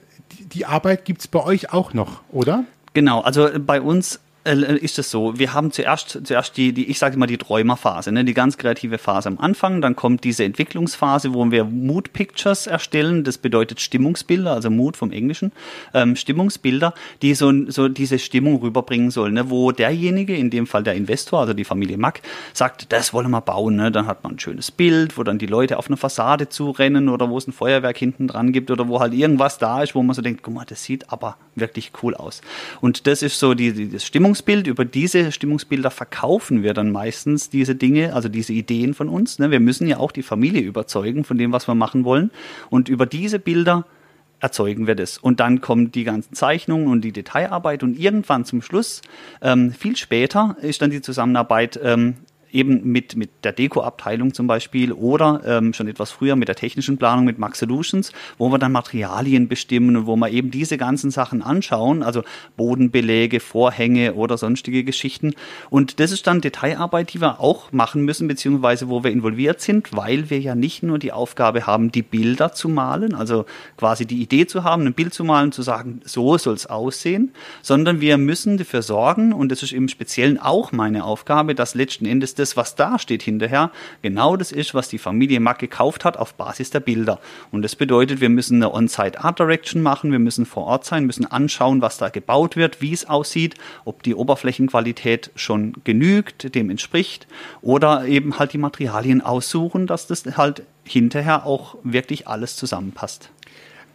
die 0.52 0.66
Arbeit 0.66 1.04
gibt's 1.04 1.28
bei 1.28 1.42
euch 1.42 1.72
auch 1.72 1.94
noch, 1.94 2.22
oder? 2.30 2.64
Genau, 2.96 3.20
also 3.20 3.50
bei 3.58 3.82
uns 3.82 4.16
äh, 4.16 4.18
ist 4.46 4.98
es 4.98 5.10
so, 5.10 5.38
wir 5.38 5.52
haben 5.52 5.72
zuerst, 5.72 6.20
zuerst 6.24 6.56
die, 6.56 6.72
die 6.72 6.88
ich 6.88 6.98
sage 6.98 7.16
immer 7.16 7.26
die 7.26 7.38
Träumerphase, 7.38 8.12
ne, 8.12 8.24
die 8.24 8.34
ganz 8.34 8.56
kreative 8.56 8.98
Phase 8.98 9.28
am 9.28 9.38
Anfang, 9.38 9.80
dann 9.80 9.96
kommt 9.96 10.24
diese 10.24 10.44
Entwicklungsphase, 10.44 11.34
wo 11.34 11.50
wir 11.50 11.64
Mood 11.64 12.12
Pictures 12.12 12.66
erstellen, 12.66 13.24
das 13.24 13.38
bedeutet 13.38 13.80
Stimmungsbilder, 13.80 14.52
also 14.52 14.70
Mood 14.70 14.96
vom 14.96 15.10
Englischen, 15.10 15.52
ähm, 15.94 16.16
Stimmungsbilder, 16.16 16.94
die 17.22 17.34
so, 17.34 17.52
so 17.68 17.88
diese 17.88 18.18
Stimmung 18.18 18.56
rüberbringen 18.60 19.10
sollen, 19.10 19.34
ne, 19.34 19.50
wo 19.50 19.72
derjenige, 19.72 20.36
in 20.36 20.50
dem 20.50 20.66
Fall 20.66 20.82
der 20.82 20.94
Investor, 20.94 21.40
also 21.40 21.52
die 21.52 21.64
Familie 21.64 21.98
Mack, 21.98 22.22
sagt, 22.52 22.92
das 22.92 23.12
wollen 23.12 23.30
wir 23.30 23.40
bauen, 23.40 23.76
ne, 23.76 23.90
dann 23.90 24.06
hat 24.06 24.22
man 24.22 24.34
ein 24.34 24.38
schönes 24.38 24.70
Bild, 24.70 25.18
wo 25.18 25.22
dann 25.22 25.38
die 25.38 25.46
Leute 25.46 25.78
auf 25.78 25.88
eine 25.88 25.96
Fassade 25.96 26.48
zurennen 26.48 27.08
oder 27.08 27.28
wo 27.30 27.38
es 27.38 27.46
ein 27.46 27.52
Feuerwerk 27.52 27.98
hinten 27.98 28.28
dran 28.28 28.52
gibt 28.52 28.70
oder 28.70 28.88
wo 28.88 29.00
halt 29.00 29.12
irgendwas 29.12 29.58
da 29.58 29.82
ist, 29.82 29.94
wo 29.94 30.02
man 30.02 30.14
so 30.14 30.22
denkt, 30.22 30.42
guck 30.42 30.54
mal, 30.54 30.64
das 30.64 30.84
sieht 30.84 31.12
aber 31.12 31.36
wirklich 31.54 31.92
cool 32.02 32.14
aus. 32.14 32.42
Und 32.80 33.06
das 33.06 33.22
ist 33.22 33.38
so 33.38 33.54
die, 33.54 33.72
die 33.72 33.90
das 33.90 34.04
Stimmungs 34.04 34.35
Stimmungsbild, 34.36 34.66
über 34.66 34.84
diese 34.84 35.32
Stimmungsbilder 35.32 35.90
verkaufen 35.90 36.62
wir 36.62 36.74
dann 36.74 36.90
meistens 36.90 37.48
diese 37.48 37.74
Dinge, 37.74 38.14
also 38.14 38.28
diese 38.28 38.52
Ideen 38.52 38.94
von 38.94 39.08
uns. 39.08 39.38
Ne? 39.38 39.50
Wir 39.50 39.60
müssen 39.60 39.88
ja 39.88 39.96
auch 39.96 40.12
die 40.12 40.22
Familie 40.22 40.62
überzeugen 40.62 41.24
von 41.24 41.38
dem, 41.38 41.52
was 41.52 41.66
wir 41.66 41.74
machen 41.74 42.04
wollen. 42.04 42.30
Und 42.68 42.88
über 42.88 43.06
diese 43.06 43.38
Bilder 43.38 43.86
erzeugen 44.38 44.86
wir 44.86 44.94
das. 44.94 45.16
Und 45.16 45.40
dann 45.40 45.60
kommen 45.60 45.90
die 45.90 46.04
ganzen 46.04 46.34
Zeichnungen 46.34 46.88
und 46.88 47.00
die 47.00 47.12
Detailarbeit 47.12 47.82
und 47.82 47.98
irgendwann 47.98 48.44
zum 48.44 48.60
Schluss, 48.60 49.00
ähm, 49.40 49.72
viel 49.72 49.96
später, 49.96 50.56
ist 50.60 50.82
dann 50.82 50.90
die 50.90 51.00
Zusammenarbeit 51.00 51.80
ähm, 51.82 52.16
eben 52.56 52.90
mit, 52.90 53.16
mit 53.16 53.30
der 53.44 53.52
Deko-Abteilung 53.52 54.34
zum 54.34 54.46
Beispiel 54.46 54.92
oder 54.92 55.42
ähm, 55.46 55.72
schon 55.72 55.88
etwas 55.88 56.10
früher 56.10 56.36
mit 56.36 56.48
der 56.48 56.56
technischen 56.56 56.98
Planung 56.98 57.24
mit 57.24 57.38
Max 57.38 57.58
Solutions, 57.58 58.12
wo 58.38 58.50
wir 58.50 58.58
dann 58.58 58.72
Materialien 58.72 59.48
bestimmen 59.48 59.96
und 59.96 60.06
wo 60.06 60.16
wir 60.16 60.30
eben 60.30 60.50
diese 60.50 60.78
ganzen 60.78 61.10
Sachen 61.10 61.42
anschauen, 61.42 62.02
also 62.02 62.22
Bodenbeläge, 62.56 63.40
Vorhänge 63.40 64.14
oder 64.14 64.38
sonstige 64.38 64.84
Geschichten. 64.84 65.34
Und 65.70 66.00
das 66.00 66.12
ist 66.12 66.26
dann 66.26 66.40
Detailarbeit, 66.40 67.12
die 67.12 67.20
wir 67.20 67.40
auch 67.40 67.72
machen 67.72 68.04
müssen, 68.04 68.28
beziehungsweise 68.28 68.88
wo 68.88 69.04
wir 69.04 69.10
involviert 69.10 69.60
sind, 69.60 69.94
weil 69.94 70.30
wir 70.30 70.40
ja 70.40 70.54
nicht 70.54 70.82
nur 70.82 70.98
die 70.98 71.12
Aufgabe 71.12 71.66
haben, 71.66 71.92
die 71.92 72.02
Bilder 72.02 72.52
zu 72.52 72.68
malen, 72.68 73.14
also 73.14 73.44
quasi 73.76 74.06
die 74.06 74.22
Idee 74.22 74.46
zu 74.46 74.64
haben, 74.64 74.86
ein 74.86 74.94
Bild 74.94 75.12
zu 75.12 75.24
malen, 75.24 75.52
zu 75.52 75.62
sagen, 75.62 76.00
so 76.04 76.38
soll 76.38 76.54
es 76.54 76.66
aussehen, 76.66 77.32
sondern 77.62 78.00
wir 78.00 78.16
müssen 78.18 78.56
dafür 78.56 78.82
sorgen, 78.82 79.32
und 79.32 79.52
das 79.52 79.62
ist 79.62 79.72
im 79.72 79.88
Speziellen 79.88 80.38
auch 80.38 80.72
meine 80.72 81.04
Aufgabe, 81.04 81.54
dass 81.54 81.74
letzten 81.74 82.06
Endes 82.06 82.34
das, 82.34 82.45
was 82.54 82.74
da 82.74 82.98
steht 82.98 83.22
hinterher, 83.22 83.70
genau 84.02 84.36
das 84.36 84.52
ist, 84.52 84.74
was 84.74 84.88
die 84.88 84.98
Familie 84.98 85.40
Mack 85.40 85.58
gekauft 85.58 86.04
hat 86.04 86.18
auf 86.18 86.34
Basis 86.34 86.68
der 86.68 86.80
Bilder. 86.80 87.18
Und 87.50 87.62
das 87.62 87.76
bedeutet, 87.76 88.20
wir 88.20 88.28
müssen 88.28 88.56
eine 88.56 88.74
On-Site 88.74 89.24
Art 89.24 89.38
Direction 89.38 89.80
machen, 89.80 90.12
wir 90.12 90.18
müssen 90.18 90.44
vor 90.44 90.64
Ort 90.64 90.84
sein, 90.84 91.06
müssen 91.06 91.24
anschauen, 91.24 91.80
was 91.80 91.96
da 91.96 92.10
gebaut 92.10 92.56
wird, 92.56 92.82
wie 92.82 92.92
es 92.92 93.08
aussieht, 93.08 93.54
ob 93.86 94.02
die 94.02 94.14
Oberflächenqualität 94.14 95.30
schon 95.34 95.72
genügt, 95.84 96.54
dem 96.54 96.68
entspricht, 96.68 97.26
oder 97.62 98.04
eben 98.04 98.38
halt 98.38 98.52
die 98.52 98.58
Materialien 98.58 99.22
aussuchen, 99.22 99.86
dass 99.86 100.06
das 100.06 100.24
halt 100.36 100.62
hinterher 100.84 101.46
auch 101.46 101.76
wirklich 101.82 102.28
alles 102.28 102.56
zusammenpasst. 102.56 103.30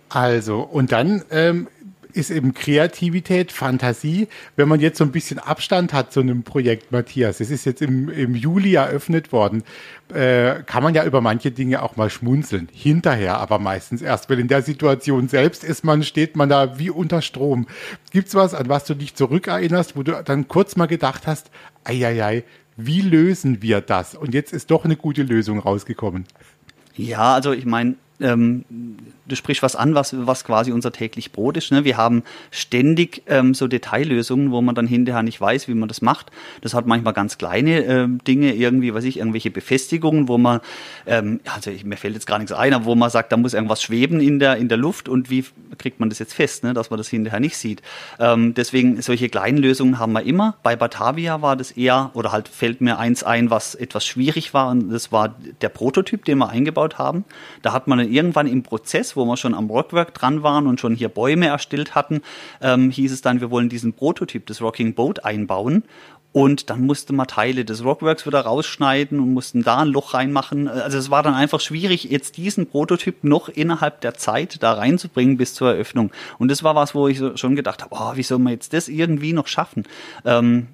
Also, 0.09 0.59
und 0.59 0.91
dann 0.91 1.23
ähm, 1.31 1.67
ist 2.15 2.31
eben 2.31 2.53
Kreativität, 2.53 3.51
Fantasie. 3.51 4.27
Wenn 4.55 4.67
man 4.67 4.79
jetzt 4.79 4.97
so 4.97 5.03
ein 5.03 5.11
bisschen 5.11 5.39
Abstand 5.39 5.93
hat 5.93 6.11
zu 6.11 6.19
einem 6.19 6.43
Projekt, 6.43 6.91
Matthias, 6.91 7.39
es 7.39 7.49
ist 7.49 7.65
jetzt 7.65 7.81
im, 7.81 8.09
im 8.09 8.35
Juli 8.35 8.75
eröffnet 8.75 9.31
worden, 9.31 9.63
äh, 10.13 10.63
kann 10.63 10.83
man 10.83 10.93
ja 10.93 11.05
über 11.05 11.21
manche 11.21 11.51
Dinge 11.51 11.81
auch 11.81 11.95
mal 11.95 12.09
schmunzeln. 12.09 12.69
Hinterher 12.71 13.37
aber 13.37 13.59
meistens 13.59 14.01
erst, 14.01 14.29
weil 14.29 14.39
in 14.39 14.47
der 14.47 14.61
Situation 14.61 15.27
selbst 15.27 15.63
ist 15.63 15.83
man, 15.83 16.03
steht 16.03 16.35
man 16.35 16.49
da 16.49 16.77
wie 16.77 16.89
unter 16.89 17.21
Strom. 17.21 17.67
Gibt's 18.11 18.35
was, 18.35 18.53
an 18.53 18.69
was 18.69 18.85
du 18.85 18.93
dich 18.93 19.15
zurückerinnerst, 19.15 19.95
wo 19.95 20.03
du 20.03 20.21
dann 20.23 20.47
kurz 20.47 20.75
mal 20.75 20.87
gedacht 20.87 21.27
hast, 21.27 21.49
eieiei, 21.83 22.43
wie 22.77 23.01
lösen 23.01 23.61
wir 23.61 23.81
das? 23.81 24.15
Und 24.15 24.33
jetzt 24.33 24.53
ist 24.53 24.71
doch 24.71 24.85
eine 24.85 24.95
gute 24.95 25.23
Lösung 25.23 25.59
rausgekommen. 25.59 26.25
Ja, 26.95 27.33
also 27.33 27.51
ich 27.51 27.65
meine, 27.65 27.95
ähm, 28.19 28.65
du 29.31 29.35
sprichst 29.35 29.63
was 29.63 29.75
an, 29.75 29.95
was, 29.95 30.15
was 30.27 30.43
quasi 30.43 30.71
unser 30.71 30.91
täglich 30.91 31.31
Brot 31.31 31.57
ist. 31.57 31.71
Ne? 31.71 31.83
Wir 31.83 31.97
haben 31.97 32.23
ständig 32.51 33.23
ähm, 33.27 33.53
so 33.53 33.67
Detaillösungen, 33.67 34.51
wo 34.51 34.61
man 34.61 34.75
dann 34.75 34.87
hinterher 34.87 35.23
nicht 35.23 35.39
weiß, 35.39 35.67
wie 35.67 35.73
man 35.73 35.87
das 35.87 36.01
macht. 36.01 36.31
Das 36.61 36.73
hat 36.73 36.85
manchmal 36.85 37.13
ganz 37.13 37.37
kleine 37.37 37.83
ähm, 37.85 38.19
Dinge, 38.25 38.53
irgendwie, 38.53 38.93
weiß 38.93 39.05
ich, 39.05 39.17
irgendwelche 39.17 39.51
Befestigungen, 39.51 40.27
wo 40.27 40.37
man, 40.37 40.59
ähm, 41.05 41.39
also 41.53 41.71
ich, 41.71 41.83
mir 41.85 41.97
fällt 41.97 42.13
jetzt 42.13 42.27
gar 42.27 42.37
nichts 42.37 42.51
ein, 42.51 42.73
aber 42.73 42.85
wo 42.85 42.95
man 42.95 43.09
sagt, 43.09 43.31
da 43.31 43.37
muss 43.37 43.53
irgendwas 43.53 43.81
schweben 43.81 44.19
in 44.19 44.39
der, 44.39 44.57
in 44.57 44.67
der 44.67 44.77
Luft 44.77 45.07
und 45.07 45.29
wie 45.29 45.45
kriegt 45.77 45.99
man 45.99 46.09
das 46.09 46.19
jetzt 46.19 46.33
fest, 46.33 46.63
ne? 46.63 46.73
dass 46.73 46.89
man 46.89 46.97
das 46.97 47.07
hinterher 47.07 47.39
nicht 47.39 47.57
sieht. 47.57 47.81
Ähm, 48.19 48.53
deswegen, 48.53 49.01
solche 49.01 49.29
kleinen 49.29 49.57
Lösungen 49.57 49.99
haben 49.99 50.13
wir 50.13 50.23
immer. 50.23 50.55
Bei 50.63 50.75
Batavia 50.75 51.41
war 51.41 51.55
das 51.55 51.71
eher, 51.71 52.11
oder 52.13 52.31
halt 52.31 52.47
fällt 52.47 52.81
mir 52.81 52.99
eins 52.99 53.23
ein, 53.23 53.49
was 53.49 53.75
etwas 53.75 54.05
schwierig 54.05 54.53
war, 54.53 54.69
und 54.69 54.89
das 54.91 55.11
war 55.11 55.35
der 55.61 55.69
Prototyp, 55.69 56.25
den 56.25 56.37
wir 56.39 56.49
eingebaut 56.49 56.97
haben. 56.97 57.25
Da 57.61 57.73
hat 57.73 57.87
man 57.87 57.99
dann 57.99 58.11
irgendwann 58.11 58.47
im 58.47 58.63
Prozess, 58.63 59.15
wo 59.15 59.20
wir 59.25 59.37
schon 59.37 59.53
am 59.53 59.69
Rockwork 59.69 60.13
dran 60.13 60.43
waren 60.43 60.67
und 60.67 60.79
schon 60.79 60.95
hier 60.95 61.09
Bäume 61.09 61.47
erstellt 61.47 61.95
hatten, 61.95 62.21
ähm, 62.61 62.91
hieß 62.91 63.11
es 63.11 63.21
dann, 63.21 63.41
wir 63.41 63.51
wollen 63.51 63.69
diesen 63.69 63.93
Prototyp 63.93 64.45
des 64.45 64.61
Rocking 64.61 64.93
Boat 64.93 65.23
einbauen. 65.25 65.83
Und 66.33 66.69
dann 66.69 66.85
musste 66.85 67.11
man 67.11 67.27
Teile 67.27 67.65
des 67.65 67.83
Rockworks 67.83 68.25
wieder 68.25 68.39
rausschneiden 68.41 69.19
und 69.19 69.33
mussten 69.33 69.63
da 69.63 69.79
ein 69.79 69.89
Loch 69.89 70.13
reinmachen. 70.13 70.69
Also 70.69 70.97
es 70.97 71.09
war 71.09 71.23
dann 71.23 71.33
einfach 71.33 71.59
schwierig, 71.59 72.05
jetzt 72.05 72.37
diesen 72.37 72.67
Prototyp 72.67 73.25
noch 73.25 73.49
innerhalb 73.49 73.99
der 73.99 74.13
Zeit 74.13 74.63
da 74.63 74.73
reinzubringen 74.73 75.35
bis 75.35 75.53
zur 75.53 75.71
Eröffnung. 75.71 76.09
Und 76.37 76.49
das 76.49 76.63
war 76.63 76.73
was, 76.73 76.95
wo 76.95 77.09
ich 77.09 77.21
schon 77.35 77.57
gedacht 77.57 77.83
habe, 77.83 77.93
oh, 77.99 78.15
wie 78.15 78.23
soll 78.23 78.39
man 78.39 78.53
jetzt 78.53 78.71
das 78.71 78.87
irgendwie 78.87 79.33
noch 79.33 79.47
schaffen? 79.47 79.83
Ähm, 80.23 80.67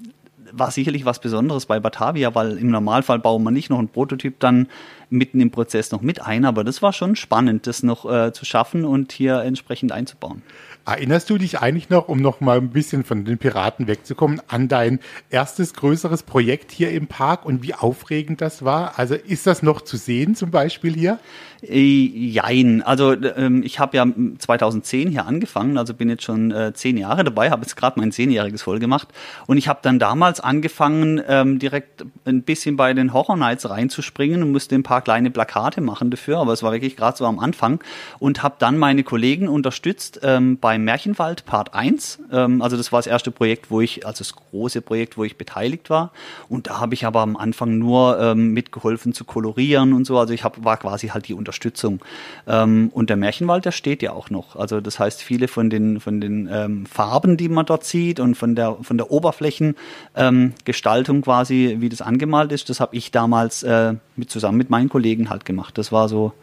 war 0.52 0.72
sicherlich 0.72 1.06
was 1.06 1.20
Besonderes 1.20 1.66
bei 1.66 1.80
Batavia, 1.80 2.36
weil 2.36 2.58
im 2.58 2.70
Normalfall 2.70 3.20
bauen 3.20 3.44
wir 3.44 3.52
nicht 3.52 3.70
noch 3.70 3.80
einen 3.80 3.90
Prototyp 3.90 4.40
dann 4.40 4.68
mitten 5.10 5.40
im 5.40 5.52
Prozess 5.52 5.92
noch 5.92 6.02
mit 6.02 6.22
ein, 6.22 6.46
aber 6.46 6.64
das 6.64 6.82
war 6.82 6.94
schon 6.94 7.16
spannend, 7.16 7.68
das 7.68 7.84
noch 7.84 8.06
äh, 8.12 8.34
zu 8.34 8.46
schaffen 8.46 8.86
und 8.86 9.12
hier 9.12 9.42
entsprechend 9.42 9.92
einzubauen. 9.92 10.42
Erinnerst 10.88 11.30
du 11.30 11.38
dich 11.38 11.60
eigentlich 11.60 11.90
noch, 11.90 12.08
um 12.08 12.22
noch 12.22 12.40
mal 12.40 12.60
ein 12.60 12.70
bisschen 12.70 13.04
von 13.04 13.26
den 13.26 13.38
Piraten 13.38 13.88
wegzukommen, 13.88 14.42
an 14.48 14.70
dein 14.70 15.00
erstes 15.30 15.74
größeres 15.74 16.24
Projekt 16.24 16.72
hier 16.72 16.92
im 16.92 17.08
Park 17.08 17.46
und 17.46 17.62
wie 17.62 17.74
aufregend 17.74 18.40
das 18.40 18.64
war? 18.64 18.98
Also 18.98 19.16
ist 19.16 19.48
das 19.48 19.62
noch 19.62 19.82
zu 19.82 19.98
sehen 19.98 20.34
zum 20.34 20.50
Beispiel 20.50 20.94
hier? 20.94 21.20
Äh, 21.62 21.78
jein. 21.78 22.84
Also 22.84 23.14
ähm, 23.22 23.64
ich 23.64 23.80
habe 23.80 23.98
ja 23.98 24.06
2010 24.38 25.10
hier 25.10 25.26
angefangen, 25.26 25.78
also 25.78 25.94
bin 25.94 26.08
jetzt 26.08 26.24
schon 26.24 26.52
äh, 26.52 26.72
zehn 26.74 26.96
Jahre 26.96 27.26
dabei, 27.26 27.50
habe 27.50 27.64
jetzt 27.64 27.76
gerade 27.76 28.00
mein 28.00 28.14
zehnjähriges 28.14 28.62
voll 28.62 28.80
gemacht 28.80 29.10
und 29.46 29.58
ich 29.58 29.68
habe 29.68 29.80
dann 29.82 30.00
damals 30.00 30.40
angefangen, 30.40 31.22
ähm, 31.28 31.60
direkt 31.60 32.06
ein 32.24 32.44
bisschen 32.44 32.78
bei 32.78 32.94
den 32.94 33.12
Horror 33.12 33.36
Nights 33.36 33.70
reinzuspringen 33.70 34.42
und 34.42 34.54
musste 34.54 34.76
ein 34.76 34.84
paar 34.98 35.04
kleine 35.04 35.30
Plakate 35.30 35.80
machen 35.80 36.10
dafür, 36.10 36.40
aber 36.40 36.54
es 36.54 36.64
war 36.64 36.72
wirklich 36.72 36.96
gerade 36.96 37.18
so 37.18 37.26
am 37.26 37.40
Anfang 37.40 37.80
und 38.18 38.42
habe 38.42 38.56
dann 38.58 38.80
meine 38.80 39.04
Kollegen 39.04 39.48
unterstützt 39.48 40.22
ähm, 40.24 40.58
beim 40.58 40.84
Märchenwald 40.84 41.46
Part 41.46 41.76
1. 41.76 42.20
Ähm, 42.32 42.64
also 42.64 42.78
das 42.78 42.92
war 42.92 43.00
das 43.00 43.08
erste 43.08 43.30
Projekt, 43.30 43.70
wo 43.70 43.82
ich, 43.82 44.08
also 44.08 44.20
das 44.20 44.36
große 44.36 44.82
Projekt, 44.82 45.18
wo 45.18 45.24
ich 45.24 45.38
beteiligt 45.38 45.92
war 45.92 46.12
und 46.50 46.68
da 46.68 46.80
habe 46.80 46.96
ich 46.96 47.06
aber 47.06 47.22
am 47.22 47.38
Anfang 47.38 47.78
nur 47.78 48.20
ähm, 48.20 48.54
mitgeholfen 48.54 49.14
zu 49.14 49.24
kolorieren 49.24 49.94
und 49.94 50.06
so, 50.06 50.18
also 50.18 50.34
ich 50.34 50.44
hab, 50.44 50.64
war 50.64 50.78
quasi 50.78 51.10
halt 51.10 51.28
die 51.28 51.36
Unterstützung. 51.36 52.00
Ähm, 52.48 52.90
und 52.94 53.12
der 53.12 53.18
Märchenwald, 53.18 53.66
der 53.66 53.72
steht 53.72 54.02
ja 54.02 54.14
auch 54.14 54.32
noch. 54.32 54.56
Also 54.56 54.82
das 54.82 54.98
heißt, 54.98 55.22
viele 55.22 55.48
von 55.48 55.70
den, 55.70 56.00
von 56.00 56.22
den 56.22 56.50
ähm, 56.52 56.88
Farben, 56.88 57.38
die 57.38 57.50
man 57.50 57.68
dort 57.68 57.84
sieht 57.84 58.20
und 58.20 58.34
von 58.36 58.56
der, 58.56 58.78
von 58.82 58.98
der 58.98 59.12
Oberflächengestaltung 59.12 61.18
ähm, 61.18 61.22
quasi, 61.22 61.76
wie 61.80 61.90
das 61.90 62.02
angemalt 62.02 62.52
ist, 62.52 62.70
das 62.70 62.80
habe 62.80 62.96
ich 62.96 63.12
damals 63.12 63.62
äh, 63.64 63.94
mit, 64.16 64.32
zusammen 64.32 64.58
mit 64.58 64.70
meinen 64.70 64.87
Kollegen 64.90 65.30
halt 65.30 65.46
gemacht. 65.46 65.78
Das 65.78 65.92
war 65.92 66.10
so 66.10 66.34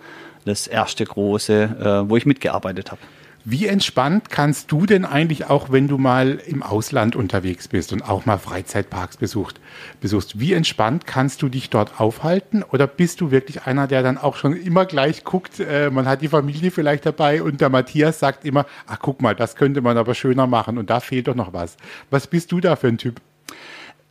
das 0.44 0.66
erste 0.66 1.04
große, 1.04 2.04
äh, 2.04 2.08
wo 2.08 2.16
ich 2.16 2.26
mitgearbeitet 2.26 2.90
habe. 2.90 3.00
Wie 3.46 3.66
entspannt 3.66 4.30
kannst 4.30 4.72
du 4.72 4.86
denn 4.86 5.04
eigentlich 5.04 5.50
auch, 5.50 5.70
wenn 5.70 5.86
du 5.86 5.98
mal 5.98 6.40
im 6.46 6.62
Ausland 6.62 7.14
unterwegs 7.14 7.68
bist 7.68 7.92
und 7.92 8.00
auch 8.00 8.24
mal 8.24 8.38
Freizeitparks 8.38 9.18
besucht, 9.18 9.60
besuchst, 10.00 10.40
wie 10.40 10.54
entspannt 10.54 11.06
kannst 11.06 11.42
du 11.42 11.50
dich 11.50 11.68
dort 11.68 12.00
aufhalten? 12.00 12.62
Oder 12.62 12.86
bist 12.86 13.20
du 13.20 13.30
wirklich 13.30 13.66
einer, 13.66 13.86
der 13.86 14.02
dann 14.02 14.16
auch 14.16 14.36
schon 14.36 14.56
immer 14.56 14.86
gleich 14.86 15.24
guckt, 15.24 15.60
äh, 15.60 15.90
man 15.90 16.06
hat 16.06 16.22
die 16.22 16.28
Familie 16.28 16.70
vielleicht 16.70 17.04
dabei 17.04 17.42
und 17.42 17.60
der 17.60 17.68
Matthias 17.68 18.18
sagt 18.18 18.46
immer, 18.46 18.64
ach 18.86 18.98
guck 19.02 19.20
mal, 19.20 19.34
das 19.34 19.56
könnte 19.56 19.82
man 19.82 19.98
aber 19.98 20.14
schöner 20.14 20.46
machen 20.46 20.78
und 20.78 20.88
da 20.88 21.00
fehlt 21.00 21.28
doch 21.28 21.34
noch 21.34 21.52
was. 21.52 21.76
Was 22.08 22.26
bist 22.26 22.50
du 22.50 22.60
da 22.60 22.76
für 22.76 22.88
ein 22.88 22.96
Typ? 22.96 23.20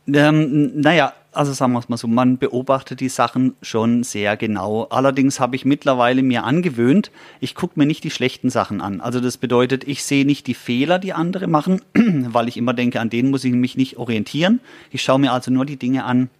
Ähm, 0.06 0.80
naja, 0.80 1.12
also 1.34 1.52
sagen 1.52 1.72
wir 1.72 1.78
es 1.78 1.88
mal 1.88 1.96
so, 1.96 2.08
man 2.08 2.38
beobachtet 2.38 3.00
die 3.00 3.08
Sachen 3.08 3.54
schon 3.62 4.04
sehr 4.04 4.36
genau. 4.36 4.84
Allerdings 4.84 5.40
habe 5.40 5.56
ich 5.56 5.64
mittlerweile 5.64 6.22
mir 6.22 6.44
angewöhnt, 6.44 7.10
ich 7.40 7.54
gucke 7.54 7.78
mir 7.78 7.86
nicht 7.86 8.04
die 8.04 8.10
schlechten 8.10 8.50
Sachen 8.50 8.80
an. 8.80 9.00
Also 9.00 9.20
das 9.20 9.36
bedeutet, 9.36 9.84
ich 9.86 10.04
sehe 10.04 10.24
nicht 10.24 10.46
die 10.46 10.54
Fehler, 10.54 10.98
die 10.98 11.12
andere 11.12 11.46
machen, 11.46 11.80
weil 11.94 12.48
ich 12.48 12.56
immer 12.56 12.74
denke, 12.74 13.00
an 13.00 13.10
denen 13.10 13.30
muss 13.30 13.44
ich 13.44 13.52
mich 13.52 13.76
nicht 13.76 13.96
orientieren. 13.96 14.60
Ich 14.90 15.02
schaue 15.02 15.18
mir 15.18 15.32
also 15.32 15.50
nur 15.50 15.66
die 15.66 15.76
Dinge 15.76 16.04
an, 16.04 16.30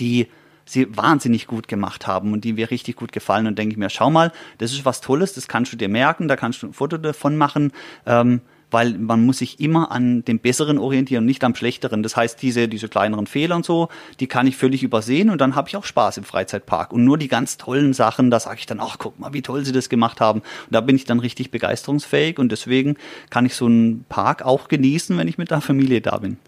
die 0.00 0.28
sie 0.64 0.96
wahnsinnig 0.96 1.46
gut 1.46 1.68
gemacht 1.68 2.06
haben 2.06 2.32
und 2.32 2.44
die 2.44 2.52
mir 2.52 2.70
richtig 2.70 2.96
gut 2.96 3.12
gefallen 3.12 3.46
und 3.46 3.58
denke 3.58 3.72
ich 3.72 3.78
mir, 3.78 3.90
schau 3.90 4.10
mal, 4.10 4.32
das 4.58 4.72
ist 4.72 4.84
was 4.84 5.00
Tolles, 5.00 5.34
das 5.34 5.48
kannst 5.48 5.72
du 5.72 5.76
dir 5.76 5.88
merken, 5.88 6.28
da 6.28 6.36
kannst 6.36 6.62
du 6.62 6.68
ein 6.68 6.72
Foto 6.72 6.98
davon 6.98 7.36
machen. 7.36 7.72
Ähm, 8.06 8.40
weil 8.72 8.94
man 8.94 9.24
muss 9.24 9.38
sich 9.38 9.60
immer 9.60 9.92
an 9.92 10.24
dem 10.24 10.38
Besseren 10.38 10.78
orientieren, 10.78 11.24
nicht 11.24 11.44
am 11.44 11.54
Schlechteren. 11.54 12.02
Das 12.02 12.16
heißt, 12.16 12.40
diese, 12.42 12.68
diese 12.68 12.88
kleineren 12.88 13.26
Fehler 13.26 13.56
und 13.56 13.64
so, 13.64 13.88
die 14.20 14.26
kann 14.26 14.46
ich 14.46 14.56
völlig 14.56 14.82
übersehen 14.82 15.30
und 15.30 15.40
dann 15.40 15.54
habe 15.54 15.68
ich 15.68 15.76
auch 15.76 15.84
Spaß 15.84 16.16
im 16.16 16.24
Freizeitpark. 16.24 16.92
Und 16.92 17.04
nur 17.04 17.18
die 17.18 17.28
ganz 17.28 17.56
tollen 17.56 17.92
Sachen, 17.92 18.30
da 18.30 18.40
sage 18.40 18.58
ich 18.58 18.66
dann, 18.66 18.80
ach, 18.80 18.96
guck 18.98 19.18
mal, 19.18 19.32
wie 19.32 19.42
toll 19.42 19.64
sie 19.64 19.72
das 19.72 19.88
gemacht 19.88 20.20
haben. 20.20 20.40
Und 20.40 20.72
da 20.72 20.80
bin 20.80 20.96
ich 20.96 21.04
dann 21.04 21.20
richtig 21.20 21.50
begeisterungsfähig 21.50 22.38
und 22.38 22.50
deswegen 22.50 22.96
kann 23.30 23.46
ich 23.46 23.54
so 23.54 23.66
einen 23.66 24.04
Park 24.08 24.42
auch 24.42 24.68
genießen, 24.68 25.16
wenn 25.18 25.28
ich 25.28 25.38
mit 25.38 25.50
der 25.50 25.60
Familie 25.60 26.00
da 26.00 26.18
bin. 26.18 26.38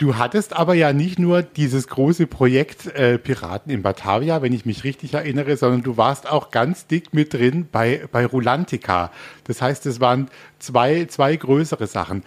Du 0.00 0.16
hattest 0.16 0.56
aber 0.56 0.72
ja 0.72 0.94
nicht 0.94 1.18
nur 1.18 1.42
dieses 1.42 1.86
große 1.86 2.26
Projekt 2.26 2.86
äh, 2.86 3.18
Piraten 3.18 3.70
in 3.70 3.82
Batavia, 3.82 4.40
wenn 4.40 4.54
ich 4.54 4.64
mich 4.64 4.82
richtig 4.82 5.12
erinnere, 5.12 5.58
sondern 5.58 5.82
du 5.82 5.98
warst 5.98 6.26
auch 6.26 6.50
ganz 6.50 6.86
dick 6.86 7.12
mit 7.12 7.34
drin 7.34 7.68
bei, 7.70 8.08
bei 8.10 8.24
Rulantica. 8.24 9.10
Das 9.44 9.60
heißt, 9.60 9.84
es 9.84 10.00
waren 10.00 10.30
zwei, 10.58 11.04
zwei 11.04 11.36
größere 11.36 11.86
Sachen. 11.86 12.22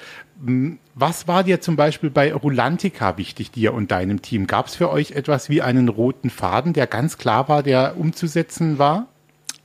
Hm, 0.45 0.77
was 0.93 1.27
war 1.27 1.43
dir 1.43 1.61
zum 1.61 1.75
Beispiel 1.75 2.11
bei 2.11 2.31
Rulantica 2.31 3.17
wichtig, 3.17 3.49
dir 3.49 3.73
und 3.73 3.89
deinem 3.89 4.21
Team? 4.21 4.45
Gab 4.45 4.67
es 4.67 4.75
für 4.75 4.91
euch 4.91 5.13
etwas 5.13 5.49
wie 5.49 5.63
einen 5.63 5.89
roten 5.89 6.29
Faden, 6.29 6.73
der 6.73 6.85
ganz 6.85 7.17
klar 7.17 7.49
war, 7.49 7.63
der 7.63 7.97
umzusetzen 7.97 8.77
war? 8.77 9.07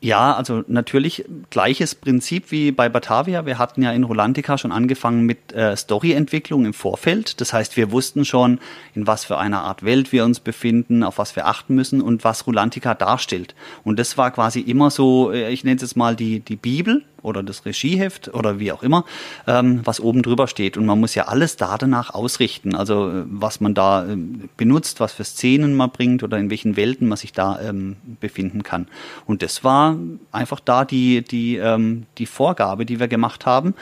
Ja, 0.01 0.35
also 0.35 0.63
natürlich 0.69 1.25
gleiches 1.51 1.97
Prinzip 1.97 2.53
wie 2.53 2.71
bei 2.71 2.89
Batavia. 2.89 3.47
Wir 3.47 3.59
hatten 3.59 3.83
ja 3.83 3.91
in 3.91 4.05
Rolantica 4.05 4.57
schon 4.57 4.71
angefangen 4.71 5.27
mit 5.27 5.53
äh, 5.53 5.77
Storyentwicklung 5.77 6.67
im 6.67 6.73
Vorfeld. 6.73 7.41
Das 7.41 7.53
heißt, 7.53 7.77
wir 7.77 7.91
wussten 7.91 8.25
schon, 8.25 8.61
in 8.95 9.09
was 9.09 9.25
für 9.25 9.39
einer 9.39 9.63
Art 9.63 9.83
Welt 9.83 10.13
wir 10.13 10.25
uns 10.25 10.39
befinden, 10.39 11.03
auf 11.03 11.19
was 11.19 11.35
wir 11.35 11.47
achten 11.47 11.75
müssen 11.75 12.01
und 12.01 12.23
was 12.23 12.47
Rolantica 12.47 12.95
darstellt. 12.95 13.57
Und 13.83 13.99
das 13.99 14.17
war 14.17 14.31
quasi 14.31 14.61
immer 14.61 14.91
so, 14.91 15.33
äh, 15.33 15.51
ich 15.51 15.65
nenne 15.65 15.77
es 15.77 15.83
jetzt 15.83 15.97
mal 15.97 16.15
die, 16.15 16.41
die 16.41 16.57
Bibel 16.57 17.05
oder 17.23 17.43
das 17.43 17.65
Regieheft 17.65 18.33
oder 18.35 18.59
wie 18.59 18.73
auch 18.73 18.83
immer, 18.83 19.05
ähm, 19.47 19.81
was 19.85 20.01
oben 20.01 20.23
drüber 20.23 20.49
steht. 20.49 20.77
Und 20.77 20.87
man 20.87 21.01
muss 21.01 21.15
ja 21.15 21.25
alles 21.25 21.57
da 21.57 21.79
danach 21.79 22.15
ausrichten. 22.15 22.75
Also 22.75 23.09
äh, 23.11 23.25
was 23.27 23.61
man 23.61 23.75
da 23.75 24.07
äh, 24.07 24.17
benutzt, 24.57 25.01
was 25.01 25.13
für 25.13 25.25
Szenen 25.25 25.75
man 25.75 25.91
bringt 25.91 26.23
oder 26.23 26.39
in 26.39 26.51
welchen 26.51 26.77
Welten 26.77 27.09
man 27.09 27.19
sich 27.19 27.33
da 27.33 27.61
ähm, 27.61 27.97
befinden 28.21 28.63
kann. 28.63 28.87
Und 29.27 29.43
das 29.43 29.65
war 29.65 29.97
einfach 30.33 30.61
da 30.61 30.85
die, 30.85 31.23
die, 31.23 31.57
ähm, 31.57 32.07
die 32.19 32.27
Vorgabe, 32.27 32.87
die 32.87 33.01
wir 33.01 33.09
gemacht 33.09 33.47
haben. 33.47 33.75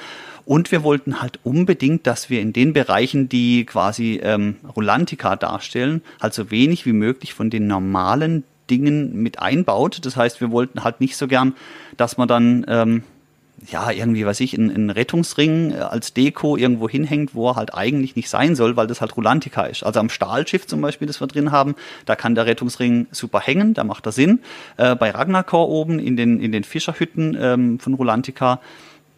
Und 0.44 0.70
wir 0.70 0.84
wollten 0.84 1.20
halt 1.20 1.40
unbedingt, 1.42 2.06
dass 2.06 2.30
wir 2.30 2.40
in 2.40 2.52
den 2.52 2.72
Bereichen, 2.72 3.28
die 3.28 3.64
quasi 3.64 4.20
ähm, 4.22 4.56
Rolantica 4.76 5.34
darstellen, 5.34 6.02
halt 6.20 6.34
so 6.34 6.52
wenig 6.52 6.86
wie 6.86 6.92
möglich 6.92 7.34
von 7.34 7.50
den 7.50 7.66
normalen 7.66 8.44
Dingen 8.70 9.22
mit 9.22 9.40
einbaut. 9.40 10.04
Das 10.04 10.16
heißt, 10.16 10.40
wir 10.40 10.50
wollten 10.50 10.84
halt 10.84 11.00
nicht 11.00 11.16
so 11.16 11.26
gern, 11.26 11.54
dass 11.96 12.16
man 12.16 12.28
dann 12.28 12.64
ähm, 12.68 13.02
ja, 13.70 13.90
irgendwie, 13.90 14.24
weiß 14.24 14.40
ich, 14.40 14.54
ein, 14.54 14.70
ein 14.70 14.90
Rettungsring 14.90 15.72
äh, 15.72 15.76
als 15.76 16.14
Deko 16.14 16.56
irgendwo 16.56 16.88
hinhängt, 16.88 17.34
wo 17.34 17.50
er 17.50 17.56
halt 17.56 17.74
eigentlich 17.74 18.16
nicht 18.16 18.28
sein 18.28 18.54
soll, 18.54 18.76
weil 18.76 18.86
das 18.86 19.00
halt 19.00 19.16
Rulantica 19.16 19.64
ist. 19.64 19.82
Also 19.82 20.00
am 20.00 20.08
Stahlschiff 20.08 20.66
zum 20.66 20.80
Beispiel, 20.80 21.06
das 21.06 21.20
wir 21.20 21.26
drin 21.26 21.52
haben, 21.52 21.74
da 22.04 22.16
kann 22.16 22.34
der 22.34 22.46
Rettungsring 22.46 23.06
super 23.10 23.40
hängen, 23.40 23.74
da 23.74 23.84
macht 23.84 24.06
er 24.06 24.12
Sinn. 24.12 24.40
Äh, 24.76 24.94
bei 24.94 25.10
Ragnarkor 25.10 25.68
oben 25.68 25.98
in 25.98 26.16
den, 26.16 26.40
in 26.40 26.52
den 26.52 26.64
Fischerhütten 26.64 27.36
ähm, 27.40 27.78
von 27.78 27.94
Rulantica, 27.94 28.60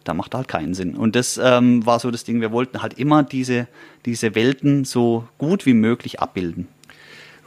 da 0.03 0.13
macht 0.13 0.33
er 0.33 0.39
halt 0.39 0.47
keinen 0.47 0.73
Sinn. 0.73 0.95
Und 0.95 1.15
das 1.15 1.39
ähm, 1.41 1.85
war 1.85 1.99
so 1.99 2.09
das 2.09 2.23
Ding, 2.23 2.41
wir 2.41 2.51
wollten 2.51 2.81
halt 2.81 2.93
immer 2.97 3.23
diese, 3.23 3.67
diese 4.05 4.33
Welten 4.33 4.85
so 4.85 5.27
gut 5.37 5.65
wie 5.65 5.73
möglich 5.73 6.19
abbilden. 6.19 6.67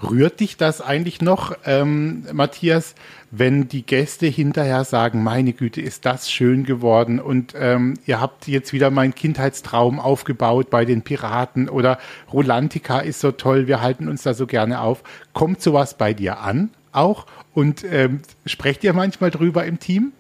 Rührt 0.03 0.41
dich 0.41 0.57
das 0.57 0.81
eigentlich 0.81 1.21
noch, 1.21 1.57
ähm, 1.65 2.27
Matthias, 2.33 2.95
wenn 3.31 3.69
die 3.69 3.87
Gäste 3.87 4.27
hinterher 4.27 4.85
sagen, 4.85 5.23
meine 5.23 5.53
Güte, 5.53 5.81
ist 5.81 6.05
das 6.05 6.31
schön 6.31 6.65
geworden 6.65 7.21
und 7.21 7.55
ähm, 7.57 7.95
ihr 8.05 8.21
habt 8.21 8.49
jetzt 8.49 8.73
wieder 8.73 8.91
meinen 8.91 9.15
Kindheitstraum 9.15 10.01
aufgebaut 10.01 10.71
bei 10.71 10.85
den 10.85 11.03
Piraten 11.03 11.69
oder 11.69 11.99
Rolantica 12.33 12.99
ist 12.99 13.21
so 13.21 13.31
toll, 13.31 13.69
wir 13.69 13.81
halten 13.81 14.09
uns 14.09 14.23
da 14.23 14.35
so 14.35 14.47
gerne 14.47 14.81
auf. 14.81 15.05
Kommt 15.35 15.63
sowas 15.63 15.95
bei 15.95 16.15
dir 16.15 16.41
an 16.41 16.71
auch 16.91 17.27
und 17.55 17.85
ähm, 17.85 18.23
sprecht 18.45 18.83
ihr 18.83 18.95
manchmal 18.95 19.31
drüber 19.31 19.65
im 19.65 19.79
Team? 19.79 20.13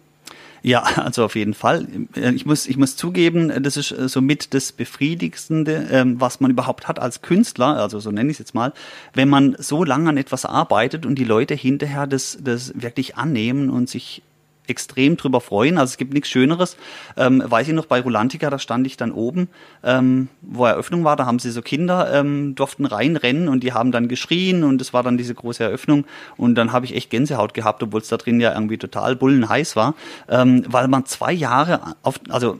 Ja, 0.62 0.82
also 0.82 1.24
auf 1.24 1.34
jeden 1.34 1.54
Fall. 1.54 1.88
Ich 2.14 2.46
muss, 2.46 2.66
ich 2.66 2.76
muss 2.76 2.96
zugeben, 2.96 3.62
das 3.62 3.76
ist 3.76 3.90
äh, 3.90 4.08
somit 4.08 4.54
das 4.54 4.70
Befriedigendste, 4.72 5.88
ähm, 5.90 6.20
was 6.20 6.40
man 6.40 6.52
überhaupt 6.52 6.86
hat 6.86 7.00
als 7.00 7.20
Künstler, 7.20 7.76
also 7.78 7.98
so 7.98 8.12
nenne 8.12 8.30
ich 8.30 8.36
es 8.36 8.38
jetzt 8.38 8.54
mal, 8.54 8.72
wenn 9.12 9.28
man 9.28 9.56
so 9.58 9.82
lange 9.82 10.08
an 10.08 10.16
etwas 10.16 10.44
arbeitet 10.44 11.04
und 11.04 11.16
die 11.16 11.24
Leute 11.24 11.54
hinterher 11.54 12.06
das, 12.06 12.38
das 12.40 12.72
wirklich 12.80 13.16
annehmen 13.16 13.70
und 13.70 13.88
sich 13.88 14.22
extrem 14.66 15.16
drüber 15.16 15.40
freuen. 15.40 15.78
Also 15.78 15.92
es 15.92 15.96
gibt 15.96 16.14
nichts 16.14 16.28
Schöneres. 16.28 16.76
Ähm, 17.16 17.42
weiß 17.44 17.68
ich 17.68 17.74
noch, 17.74 17.86
bei 17.86 18.00
Rulantica, 18.00 18.48
da 18.50 18.58
stand 18.58 18.86
ich 18.86 18.96
dann 18.96 19.12
oben, 19.12 19.48
ähm, 19.82 20.28
wo 20.40 20.64
Eröffnung 20.64 21.04
war, 21.04 21.16
da 21.16 21.26
haben 21.26 21.38
sie 21.38 21.50
so 21.50 21.62
Kinder, 21.62 22.12
ähm, 22.12 22.54
durften 22.54 22.86
reinrennen 22.86 23.48
und 23.48 23.62
die 23.62 23.72
haben 23.72 23.92
dann 23.92 24.08
geschrien 24.08 24.64
und 24.64 24.80
es 24.80 24.92
war 24.92 25.02
dann 25.02 25.18
diese 25.18 25.34
große 25.34 25.64
Eröffnung 25.64 26.04
und 26.36 26.54
dann 26.54 26.72
habe 26.72 26.86
ich 26.86 26.94
echt 26.94 27.10
Gänsehaut 27.10 27.54
gehabt, 27.54 27.82
obwohl 27.82 28.00
es 28.00 28.08
da 28.08 28.16
drin 28.16 28.40
ja 28.40 28.54
irgendwie 28.54 28.78
total 28.78 29.16
bullenheiß 29.16 29.76
war, 29.76 29.94
ähm, 30.28 30.64
weil 30.68 30.88
man 30.88 31.06
zwei 31.06 31.32
Jahre 31.32 31.96
auf, 32.02 32.20
also 32.28 32.58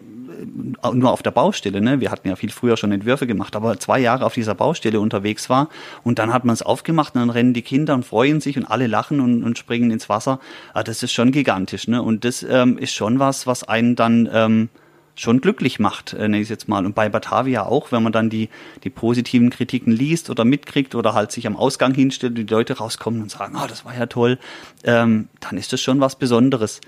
nur 0.92 1.12
auf 1.12 1.22
der 1.22 1.30
Baustelle, 1.30 1.80
ne? 1.80 2.00
wir 2.00 2.10
hatten 2.10 2.28
ja 2.28 2.36
viel 2.36 2.50
früher 2.50 2.76
schon 2.76 2.92
Entwürfe 2.92 3.26
gemacht, 3.26 3.56
aber 3.56 3.78
zwei 3.78 3.98
Jahre 3.98 4.24
auf 4.24 4.34
dieser 4.34 4.54
Baustelle 4.54 5.00
unterwegs 5.00 5.48
war 5.48 5.68
und 6.02 6.18
dann 6.18 6.32
hat 6.32 6.44
man 6.44 6.54
es 6.54 6.62
aufgemacht 6.62 7.14
und 7.14 7.20
dann 7.20 7.30
rennen 7.30 7.54
die 7.54 7.62
Kinder 7.62 7.94
und 7.94 8.04
freuen 8.04 8.40
sich 8.40 8.56
und 8.56 8.64
alle 8.64 8.86
lachen 8.86 9.20
und, 9.20 9.42
und 9.44 9.58
springen 9.58 9.90
ins 9.90 10.08
Wasser. 10.08 10.40
Ah, 10.74 10.82
das 10.82 11.02
ist 11.02 11.12
schon 11.12 11.32
gigantisch 11.32 11.88
ne? 11.88 12.02
und 12.02 12.24
das 12.24 12.42
ähm, 12.42 12.78
ist 12.78 12.94
schon 12.94 13.18
was, 13.18 13.46
was 13.46 13.64
einen 13.64 13.96
dann 13.96 14.28
ähm, 14.32 14.68
schon 15.14 15.40
glücklich 15.40 15.78
macht, 15.78 16.14
äh, 16.14 16.22
nenne 16.22 16.38
ich 16.38 16.44
es 16.44 16.48
jetzt 16.48 16.68
mal. 16.68 16.84
Und 16.86 16.94
bei 16.94 17.08
Batavia 17.08 17.64
auch, 17.64 17.92
wenn 17.92 18.02
man 18.02 18.12
dann 18.12 18.30
die, 18.30 18.48
die 18.84 18.90
positiven 18.90 19.50
Kritiken 19.50 19.92
liest 19.92 20.30
oder 20.30 20.44
mitkriegt 20.44 20.94
oder 20.94 21.14
halt 21.14 21.32
sich 21.32 21.46
am 21.46 21.56
Ausgang 21.56 21.94
hinstellt 21.94 22.38
und 22.38 22.48
die 22.48 22.52
Leute 22.52 22.78
rauskommen 22.78 23.22
und 23.22 23.30
sagen, 23.30 23.54
ah, 23.56 23.62
oh, 23.64 23.66
das 23.68 23.84
war 23.84 23.96
ja 23.96 24.06
toll, 24.06 24.38
ähm, 24.84 25.28
dann 25.40 25.58
ist 25.58 25.72
das 25.72 25.80
schon 25.80 26.00
was 26.00 26.16
Besonderes. 26.16 26.80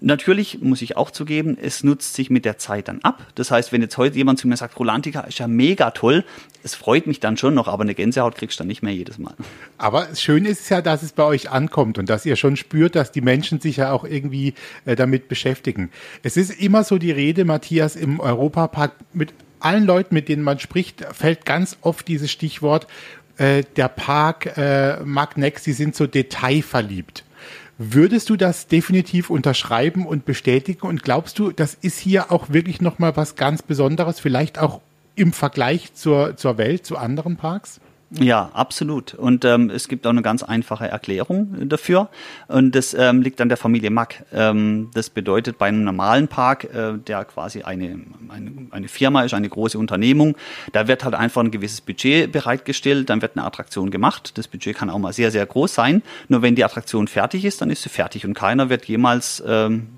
Natürlich 0.00 0.60
muss 0.60 0.82
ich 0.82 0.96
auch 0.96 1.10
zugeben, 1.10 1.56
es 1.60 1.82
nutzt 1.82 2.14
sich 2.14 2.28
mit 2.28 2.44
der 2.44 2.58
Zeit 2.58 2.88
dann 2.88 3.00
ab. 3.02 3.26
Das 3.34 3.50
heißt, 3.50 3.72
wenn 3.72 3.80
jetzt 3.80 3.96
heute 3.96 4.16
jemand 4.16 4.38
zu 4.38 4.46
mir 4.46 4.56
sagt, 4.56 4.78
Rolantica 4.78 5.20
ist 5.20 5.38
ja 5.38 5.48
mega 5.48 5.90
toll, 5.90 6.24
es 6.62 6.74
freut 6.74 7.06
mich 7.06 7.20
dann 7.20 7.36
schon 7.36 7.54
noch, 7.54 7.66
aber 7.66 7.82
eine 7.82 7.94
Gänsehaut 7.94 8.34
kriegst 8.34 8.58
du 8.58 8.62
dann 8.62 8.68
nicht 8.68 8.82
mehr 8.82 8.92
jedes 8.92 9.18
Mal. 9.18 9.34
Aber 9.78 10.14
schön 10.14 10.44
ist 10.44 10.62
es 10.62 10.68
ja, 10.68 10.82
dass 10.82 11.02
es 11.02 11.12
bei 11.12 11.24
euch 11.24 11.50
ankommt 11.50 11.98
und 11.98 12.10
dass 12.10 12.26
ihr 12.26 12.36
schon 12.36 12.56
spürt, 12.56 12.94
dass 12.94 13.10
die 13.10 13.22
Menschen 13.22 13.60
sich 13.60 13.78
ja 13.78 13.92
auch 13.92 14.04
irgendwie 14.04 14.54
äh, 14.84 14.96
damit 14.96 15.28
beschäftigen. 15.28 15.90
Es 16.22 16.36
ist 16.36 16.50
immer 16.60 16.84
so 16.84 16.98
die 16.98 17.12
Rede, 17.12 17.44
Matthias, 17.44 17.96
im 17.96 18.20
Europapark 18.20 18.92
mit 19.14 19.32
allen 19.60 19.84
Leuten, 19.84 20.14
mit 20.14 20.28
denen 20.28 20.42
man 20.42 20.58
spricht, 20.58 21.04
fällt 21.12 21.46
ganz 21.46 21.78
oft 21.80 22.06
dieses 22.08 22.30
Stichwort, 22.30 22.86
äh, 23.38 23.64
der 23.76 23.88
Park 23.88 24.56
äh, 24.56 25.00
Magnex, 25.04 25.64
sie 25.64 25.72
sind 25.72 25.96
so 25.96 26.06
detailverliebt. 26.06 27.24
Würdest 27.78 28.30
du 28.30 28.36
das 28.36 28.68
definitiv 28.68 29.28
unterschreiben 29.28 30.06
und 30.06 30.24
bestätigen? 30.24 30.86
Und 30.86 31.02
glaubst 31.02 31.38
du, 31.38 31.52
das 31.52 31.74
ist 31.74 31.98
hier 31.98 32.32
auch 32.32 32.48
wirklich 32.48 32.80
nochmal 32.80 33.16
was 33.16 33.36
ganz 33.36 33.62
Besonderes, 33.62 34.18
vielleicht 34.18 34.58
auch 34.58 34.80
im 35.14 35.32
Vergleich 35.32 35.92
zur, 35.92 36.36
zur 36.36 36.56
Welt, 36.56 36.86
zu 36.86 36.96
anderen 36.96 37.36
Parks? 37.36 37.80
Ja, 38.10 38.50
absolut. 38.52 39.14
Und 39.14 39.44
ähm, 39.44 39.68
es 39.68 39.88
gibt 39.88 40.06
auch 40.06 40.10
eine 40.10 40.22
ganz 40.22 40.44
einfache 40.44 40.86
Erklärung 40.86 41.68
dafür. 41.68 42.08
Und 42.46 42.72
das 42.76 42.94
ähm, 42.94 43.20
liegt 43.20 43.40
an 43.40 43.48
der 43.48 43.58
Familie 43.58 43.90
Mack. 43.90 44.24
Ähm, 44.32 44.90
das 44.94 45.10
bedeutet, 45.10 45.58
bei 45.58 45.66
einem 45.66 45.82
normalen 45.82 46.28
Park, 46.28 46.64
äh, 46.72 46.98
der 46.98 47.24
quasi 47.24 47.62
eine, 47.62 47.98
eine, 48.28 48.52
eine 48.70 48.88
Firma 48.88 49.22
ist, 49.22 49.34
eine 49.34 49.48
große 49.48 49.76
Unternehmung, 49.76 50.36
da 50.72 50.86
wird 50.86 51.02
halt 51.02 51.14
einfach 51.14 51.42
ein 51.42 51.50
gewisses 51.50 51.80
Budget 51.80 52.30
bereitgestellt, 52.30 53.10
dann 53.10 53.22
wird 53.22 53.36
eine 53.36 53.44
Attraktion 53.44 53.90
gemacht. 53.90 54.38
Das 54.38 54.46
Budget 54.46 54.76
kann 54.76 54.88
auch 54.88 54.98
mal 54.98 55.12
sehr, 55.12 55.32
sehr 55.32 55.44
groß 55.44 55.74
sein. 55.74 56.02
Nur 56.28 56.42
wenn 56.42 56.54
die 56.54 56.64
Attraktion 56.64 57.08
fertig 57.08 57.44
ist, 57.44 57.60
dann 57.60 57.70
ist 57.70 57.82
sie 57.82 57.88
fertig 57.88 58.24
und 58.24 58.34
keiner 58.34 58.68
wird 58.70 58.84
jemals 58.84 59.42
ähm, 59.44 59.88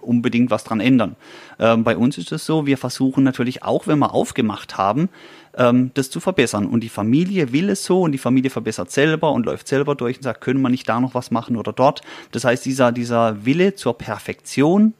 unbedingt 0.00 0.50
was 0.50 0.64
dran 0.64 0.80
ändern. 0.80 1.16
Ähm, 1.58 1.84
bei 1.84 1.96
uns 1.96 2.18
ist 2.18 2.32
es 2.32 2.44
so, 2.44 2.66
wir 2.66 2.78
versuchen 2.78 3.24
natürlich 3.24 3.62
auch, 3.62 3.86
wenn 3.86 3.98
wir 3.98 4.12
aufgemacht 4.14 4.76
haben, 4.76 5.08
ähm, 5.56 5.90
das 5.94 6.10
zu 6.10 6.20
verbessern. 6.20 6.66
Und 6.66 6.80
die 6.80 6.88
Familie 6.88 7.52
will 7.52 7.70
es 7.70 7.84
so 7.84 8.02
und 8.02 8.12
die 8.12 8.18
Familie 8.18 8.50
verbessert 8.50 8.90
selber 8.90 9.32
und 9.32 9.46
läuft 9.46 9.68
selber 9.68 9.94
durch 9.94 10.16
und 10.16 10.22
sagt, 10.22 10.40
können 10.40 10.60
wir 10.62 10.68
nicht 10.68 10.88
da 10.88 11.00
noch 11.00 11.14
was 11.14 11.30
machen 11.30 11.56
oder 11.56 11.72
dort. 11.72 12.02
Das 12.30 12.44
heißt, 12.44 12.64
dieser, 12.64 12.92
dieser 12.92 13.44
Wille 13.44 13.74
zur 13.74 13.96
Perfektion 13.96 14.94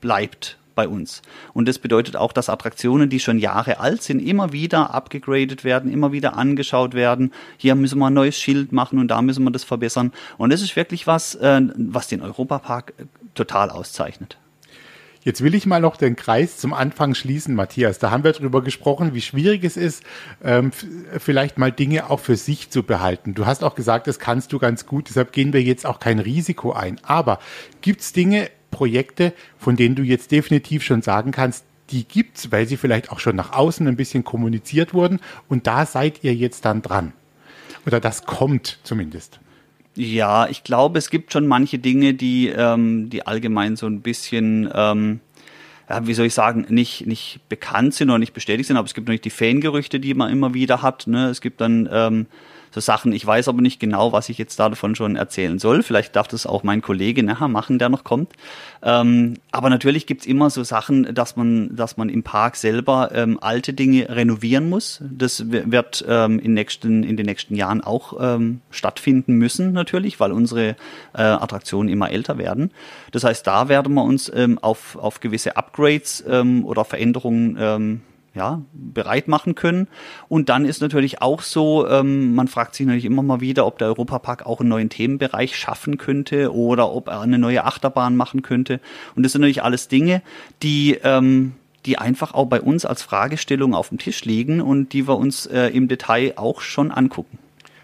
bleibt 0.00 0.58
bei 0.74 0.88
uns. 0.88 1.20
Und 1.52 1.68
das 1.68 1.78
bedeutet 1.78 2.16
auch, 2.16 2.32
dass 2.32 2.48
Attraktionen, 2.48 3.10
die 3.10 3.20
schon 3.20 3.38
Jahre 3.38 3.80
alt 3.80 4.02
sind, 4.02 4.20
immer 4.20 4.52
wieder 4.52 4.94
abgegradet 4.94 5.62
werden, 5.62 5.92
immer 5.92 6.12
wieder 6.12 6.36
angeschaut 6.36 6.94
werden. 6.94 7.32
Hier 7.58 7.74
müssen 7.74 7.98
wir 7.98 8.06
ein 8.06 8.14
neues 8.14 8.38
Schild 8.38 8.72
machen 8.72 8.98
und 8.98 9.08
da 9.08 9.20
müssen 9.20 9.44
wir 9.44 9.50
das 9.50 9.64
verbessern. 9.64 10.12
Und 10.38 10.50
das 10.50 10.62
ist 10.62 10.76
wirklich 10.76 11.06
was, 11.06 11.34
äh, 11.34 11.60
was 11.76 12.08
den 12.08 12.22
Europapark 12.22 12.94
äh, 12.96 13.04
total 13.34 13.68
auszeichnet. 13.68 14.38
Jetzt 15.22 15.42
will 15.42 15.54
ich 15.54 15.66
mal 15.66 15.80
noch 15.80 15.96
den 15.96 16.16
Kreis 16.16 16.56
zum 16.56 16.72
Anfang 16.72 17.14
schließen, 17.14 17.54
Matthias. 17.54 17.98
Da 17.98 18.10
haben 18.10 18.24
wir 18.24 18.32
darüber 18.32 18.62
gesprochen, 18.62 19.12
wie 19.12 19.20
schwierig 19.20 19.64
es 19.64 19.76
ist, 19.76 20.02
ähm, 20.42 20.72
vielleicht 21.18 21.58
mal 21.58 21.70
Dinge 21.70 22.08
auch 22.08 22.20
für 22.20 22.36
sich 22.36 22.70
zu 22.70 22.82
behalten. 22.82 23.34
Du 23.34 23.44
hast 23.44 23.62
auch 23.62 23.74
gesagt, 23.74 24.06
das 24.06 24.18
kannst 24.18 24.50
du 24.52 24.58
ganz 24.58 24.86
gut, 24.86 25.10
deshalb 25.10 25.32
gehen 25.32 25.52
wir 25.52 25.62
jetzt 25.62 25.84
auch 25.84 26.00
kein 26.00 26.20
Risiko 26.20 26.72
ein. 26.72 26.98
Aber 27.02 27.38
gibt 27.82 28.00
es 28.00 28.14
Dinge, 28.14 28.48
Projekte, 28.70 29.34
von 29.58 29.76
denen 29.76 29.94
du 29.94 30.02
jetzt 30.02 30.30
definitiv 30.30 30.82
schon 30.82 31.02
sagen 31.02 31.32
kannst, 31.32 31.64
die 31.90 32.04
gibt's, 32.04 32.50
weil 32.50 32.66
sie 32.66 32.76
vielleicht 32.76 33.10
auch 33.10 33.18
schon 33.18 33.36
nach 33.36 33.52
außen 33.52 33.86
ein 33.86 33.96
bisschen 33.96 34.24
kommuniziert 34.24 34.94
wurden 34.94 35.20
und 35.48 35.66
da 35.66 35.84
seid 35.84 36.24
ihr 36.24 36.34
jetzt 36.34 36.64
dann 36.64 36.80
dran. 36.80 37.12
Oder 37.84 38.00
das 38.00 38.24
kommt 38.24 38.78
zumindest. 38.84 39.40
Ja, 40.00 40.48
ich 40.48 40.64
glaube, 40.64 40.98
es 40.98 41.10
gibt 41.10 41.30
schon 41.30 41.46
manche 41.46 41.78
Dinge, 41.78 42.14
die, 42.14 42.48
ähm, 42.48 43.10
die 43.10 43.26
allgemein 43.26 43.76
so 43.76 43.84
ein 43.84 44.00
bisschen, 44.00 44.70
ähm, 44.74 45.20
ja, 45.90 46.06
wie 46.06 46.14
soll 46.14 46.24
ich 46.24 46.32
sagen, 46.32 46.64
nicht, 46.70 47.06
nicht 47.06 47.40
bekannt 47.50 47.92
sind 47.92 48.08
oder 48.08 48.18
nicht 48.18 48.32
bestätigt 48.32 48.68
sind, 48.68 48.78
aber 48.78 48.86
es 48.86 48.94
gibt 48.94 49.08
natürlich 49.08 49.20
die 49.20 49.28
Fangerüchte, 49.28 50.00
die 50.00 50.14
man 50.14 50.32
immer 50.32 50.54
wieder 50.54 50.80
hat. 50.80 51.06
Ne? 51.06 51.28
Es 51.28 51.42
gibt 51.42 51.60
dann 51.60 51.86
ähm, 51.92 52.26
so 52.70 52.80
Sachen. 52.80 53.12
Ich 53.12 53.26
weiß 53.26 53.48
aber 53.48 53.62
nicht 53.62 53.80
genau, 53.80 54.12
was 54.12 54.28
ich 54.28 54.38
jetzt 54.38 54.58
davon 54.58 54.94
schon 54.94 55.16
erzählen 55.16 55.58
soll. 55.58 55.82
Vielleicht 55.82 56.14
darf 56.16 56.28
das 56.28 56.46
auch 56.46 56.62
mein 56.62 56.82
Kollege 56.82 57.22
nachher 57.22 57.48
machen, 57.48 57.78
der 57.78 57.88
noch 57.88 58.04
kommt. 58.04 58.32
Ähm, 58.82 59.34
aber 59.50 59.70
natürlich 59.70 60.06
gibt's 60.06 60.26
immer 60.26 60.50
so 60.50 60.62
Sachen, 60.62 61.14
dass 61.14 61.36
man, 61.36 61.74
dass 61.74 61.96
man 61.96 62.08
im 62.08 62.22
Park 62.22 62.56
selber 62.56 63.10
ähm, 63.12 63.38
alte 63.40 63.72
Dinge 63.72 64.08
renovieren 64.08 64.68
muss. 64.68 65.02
Das 65.10 65.50
wird 65.50 66.04
ähm, 66.08 66.38
in, 66.38 66.54
nächsten, 66.54 67.02
in 67.02 67.16
den 67.16 67.26
nächsten 67.26 67.54
Jahren 67.54 67.82
auch 67.82 68.14
ähm, 68.20 68.60
stattfinden 68.70 69.34
müssen, 69.34 69.72
natürlich, 69.72 70.20
weil 70.20 70.32
unsere 70.32 70.76
äh, 71.14 71.22
Attraktionen 71.22 71.92
immer 71.92 72.10
älter 72.10 72.38
werden. 72.38 72.70
Das 73.10 73.24
heißt, 73.24 73.46
da 73.46 73.68
werden 73.68 73.94
wir 73.94 74.04
uns 74.04 74.30
ähm, 74.34 74.58
auf, 74.58 74.96
auf 74.96 75.20
gewisse 75.20 75.56
Upgrades 75.56 76.24
ähm, 76.28 76.64
oder 76.64 76.84
Veränderungen 76.84 78.00
ja, 78.40 78.62
bereit 78.72 79.28
machen 79.28 79.54
können. 79.54 79.86
Und 80.28 80.48
dann 80.48 80.64
ist 80.64 80.80
natürlich 80.80 81.20
auch 81.20 81.42
so, 81.42 81.86
ähm, 81.86 82.34
man 82.34 82.48
fragt 82.48 82.74
sich 82.74 82.86
natürlich 82.86 83.04
immer 83.04 83.22
mal 83.22 83.42
wieder, 83.42 83.66
ob 83.66 83.78
der 83.78 83.88
Europapark 83.88 84.46
auch 84.46 84.60
einen 84.60 84.70
neuen 84.70 84.88
Themenbereich 84.88 85.56
schaffen 85.56 85.98
könnte 85.98 86.54
oder 86.54 86.90
ob 86.90 87.08
er 87.08 87.20
eine 87.20 87.38
neue 87.38 87.64
Achterbahn 87.64 88.16
machen 88.16 88.40
könnte. 88.40 88.80
Und 89.14 89.24
das 89.24 89.32
sind 89.32 89.42
natürlich 89.42 89.62
alles 89.62 89.88
Dinge, 89.88 90.22
die, 90.62 90.98
ähm, 91.04 91.52
die 91.84 91.98
einfach 91.98 92.32
auch 92.32 92.46
bei 92.46 92.62
uns 92.62 92.86
als 92.86 93.02
Fragestellung 93.02 93.74
auf 93.74 93.90
dem 93.90 93.98
Tisch 93.98 94.24
liegen 94.24 94.62
und 94.62 94.94
die 94.94 95.06
wir 95.06 95.18
uns 95.18 95.44
äh, 95.44 95.66
im 95.66 95.86
Detail 95.88 96.32
auch 96.36 96.62
schon 96.62 96.90
angucken. 96.90 97.38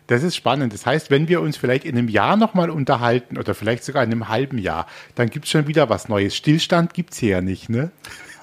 Das 0.07 0.23
ist 0.23 0.37
spannend. 0.37 0.73
Das 0.73 0.87
heißt, 0.87 1.11
wenn 1.11 1.29
wir 1.29 1.43
uns 1.43 1.59
vielleicht 1.59 1.85
in 1.85 1.99
einem 1.99 2.09
Jahr 2.09 2.39
nochmal 2.39 2.71
unterhalten 2.71 3.37
oder 3.37 3.55
vielleicht 3.55 3.85
sogar 3.85 4.05
in 4.05 4.13
einem 4.13 4.29
halben 4.29 4.57
Jahr, 4.57 4.87
dann 5.17 5.29
gibt 5.29 5.45
es 5.45 5.51
schon 5.51 5.67
wieder 5.67 5.91
was 5.91 6.09
Neues. 6.09 6.35
Stillstand 6.35 6.95
gibt 6.95 7.13
es 7.13 7.19
hier 7.19 7.31
ja 7.31 7.41
nicht, 7.43 7.69
ne? 7.69 7.91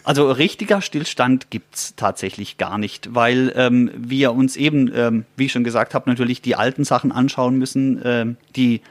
Also 0.03 0.29
richtiger 0.31 0.81
Stillstand 0.81 1.49
gibt's 1.49 1.95
tatsächlich 1.95 2.57
gar 2.57 2.77
nicht, 2.77 3.15
weil 3.15 3.53
ähm, 3.55 3.89
wir 3.95 4.33
uns 4.33 4.57
eben, 4.57 4.91
ähm, 4.93 5.25
wie 5.37 5.45
ich 5.45 5.51
schon 5.51 5.63
gesagt 5.63 5.93
habe, 5.93 6.09
natürlich 6.09 6.41
die 6.41 6.55
alten 6.55 6.83
Sachen 6.83 7.11
anschauen 7.11 7.57
müssen, 7.57 8.01
ähm, 8.03 8.37
die 8.55 8.81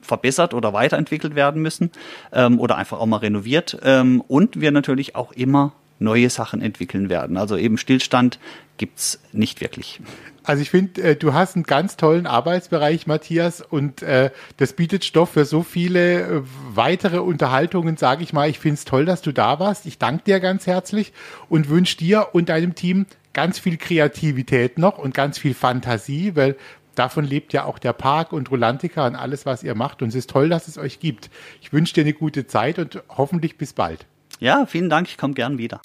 verbessert 0.00 0.54
oder 0.54 0.72
weiterentwickelt 0.72 1.34
werden 1.34 1.62
müssen 1.62 1.90
ähm, 2.32 2.60
oder 2.60 2.76
einfach 2.76 3.00
auch 3.00 3.06
mal 3.06 3.16
renoviert. 3.16 3.78
Ähm, 3.82 4.22
und 4.28 4.60
wir 4.60 4.70
natürlich 4.70 5.16
auch 5.16 5.32
immer 5.32 5.72
neue 5.98 6.30
Sachen 6.30 6.60
entwickeln 6.60 7.08
werden. 7.08 7.36
Also 7.36 7.56
eben 7.56 7.78
Stillstand 7.78 8.38
gibt's 8.76 9.20
nicht 9.32 9.60
wirklich. 9.60 10.00
Also 10.42 10.60
ich 10.60 10.70
finde, 10.70 11.02
äh, 11.02 11.16
du 11.16 11.32
hast 11.32 11.56
einen 11.56 11.64
ganz 11.64 11.96
tollen 11.96 12.26
Arbeitsbereich, 12.26 13.06
Matthias, 13.06 13.62
und 13.62 14.02
äh, 14.02 14.30
das 14.58 14.74
bietet 14.74 15.04
Stoff 15.04 15.30
für 15.30 15.44
so 15.46 15.62
viele 15.62 16.20
äh, 16.20 16.42
weitere 16.74 17.18
Unterhaltungen, 17.18 17.96
sage 17.96 18.22
ich 18.22 18.32
mal. 18.32 18.50
Ich 18.50 18.58
finde 18.58 18.74
es 18.74 18.84
toll, 18.84 19.06
dass 19.06 19.22
du 19.22 19.32
da 19.32 19.58
warst. 19.58 19.86
Ich 19.86 19.98
danke 19.98 20.24
dir 20.24 20.40
ganz 20.40 20.66
herzlich 20.66 21.12
und 21.48 21.70
wünsche 21.70 21.96
dir 21.96 22.28
und 22.32 22.50
deinem 22.50 22.74
Team 22.74 23.06
ganz 23.32 23.58
viel 23.58 23.78
Kreativität 23.78 24.78
noch 24.78 24.98
und 24.98 25.14
ganz 25.14 25.38
viel 25.38 25.54
Fantasie, 25.54 26.36
weil 26.36 26.56
davon 26.94 27.24
lebt 27.24 27.52
ja 27.52 27.64
auch 27.64 27.78
der 27.78 27.92
Park 27.94 28.32
und 28.32 28.50
Rolantica 28.50 29.06
und 29.06 29.16
alles, 29.16 29.46
was 29.46 29.62
ihr 29.62 29.74
macht. 29.74 30.02
Und 30.02 30.08
es 30.08 30.14
ist 30.14 30.30
toll, 30.30 30.50
dass 30.50 30.68
es 30.68 30.76
euch 30.76 31.00
gibt. 31.00 31.30
Ich 31.62 31.72
wünsche 31.72 31.94
dir 31.94 32.02
eine 32.02 32.12
gute 32.12 32.46
Zeit 32.46 32.78
und 32.78 33.02
hoffentlich 33.08 33.56
bis 33.56 33.72
bald. 33.72 34.06
Ja, 34.40 34.66
vielen 34.66 34.90
Dank. 34.90 35.08
Ich 35.08 35.16
komme 35.16 35.34
gern 35.34 35.58
wieder. 35.58 35.80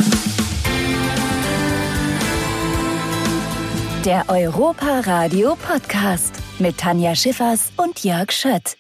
Der 4.06 4.26
Europa 4.30 5.02
Radio 5.02 5.56
Podcast 5.56 6.34
mit 6.58 6.78
Tanja 6.78 7.16
Schiffers 7.16 7.72
und 7.78 8.04
Jörg 8.04 8.32
Schött. 8.32 8.78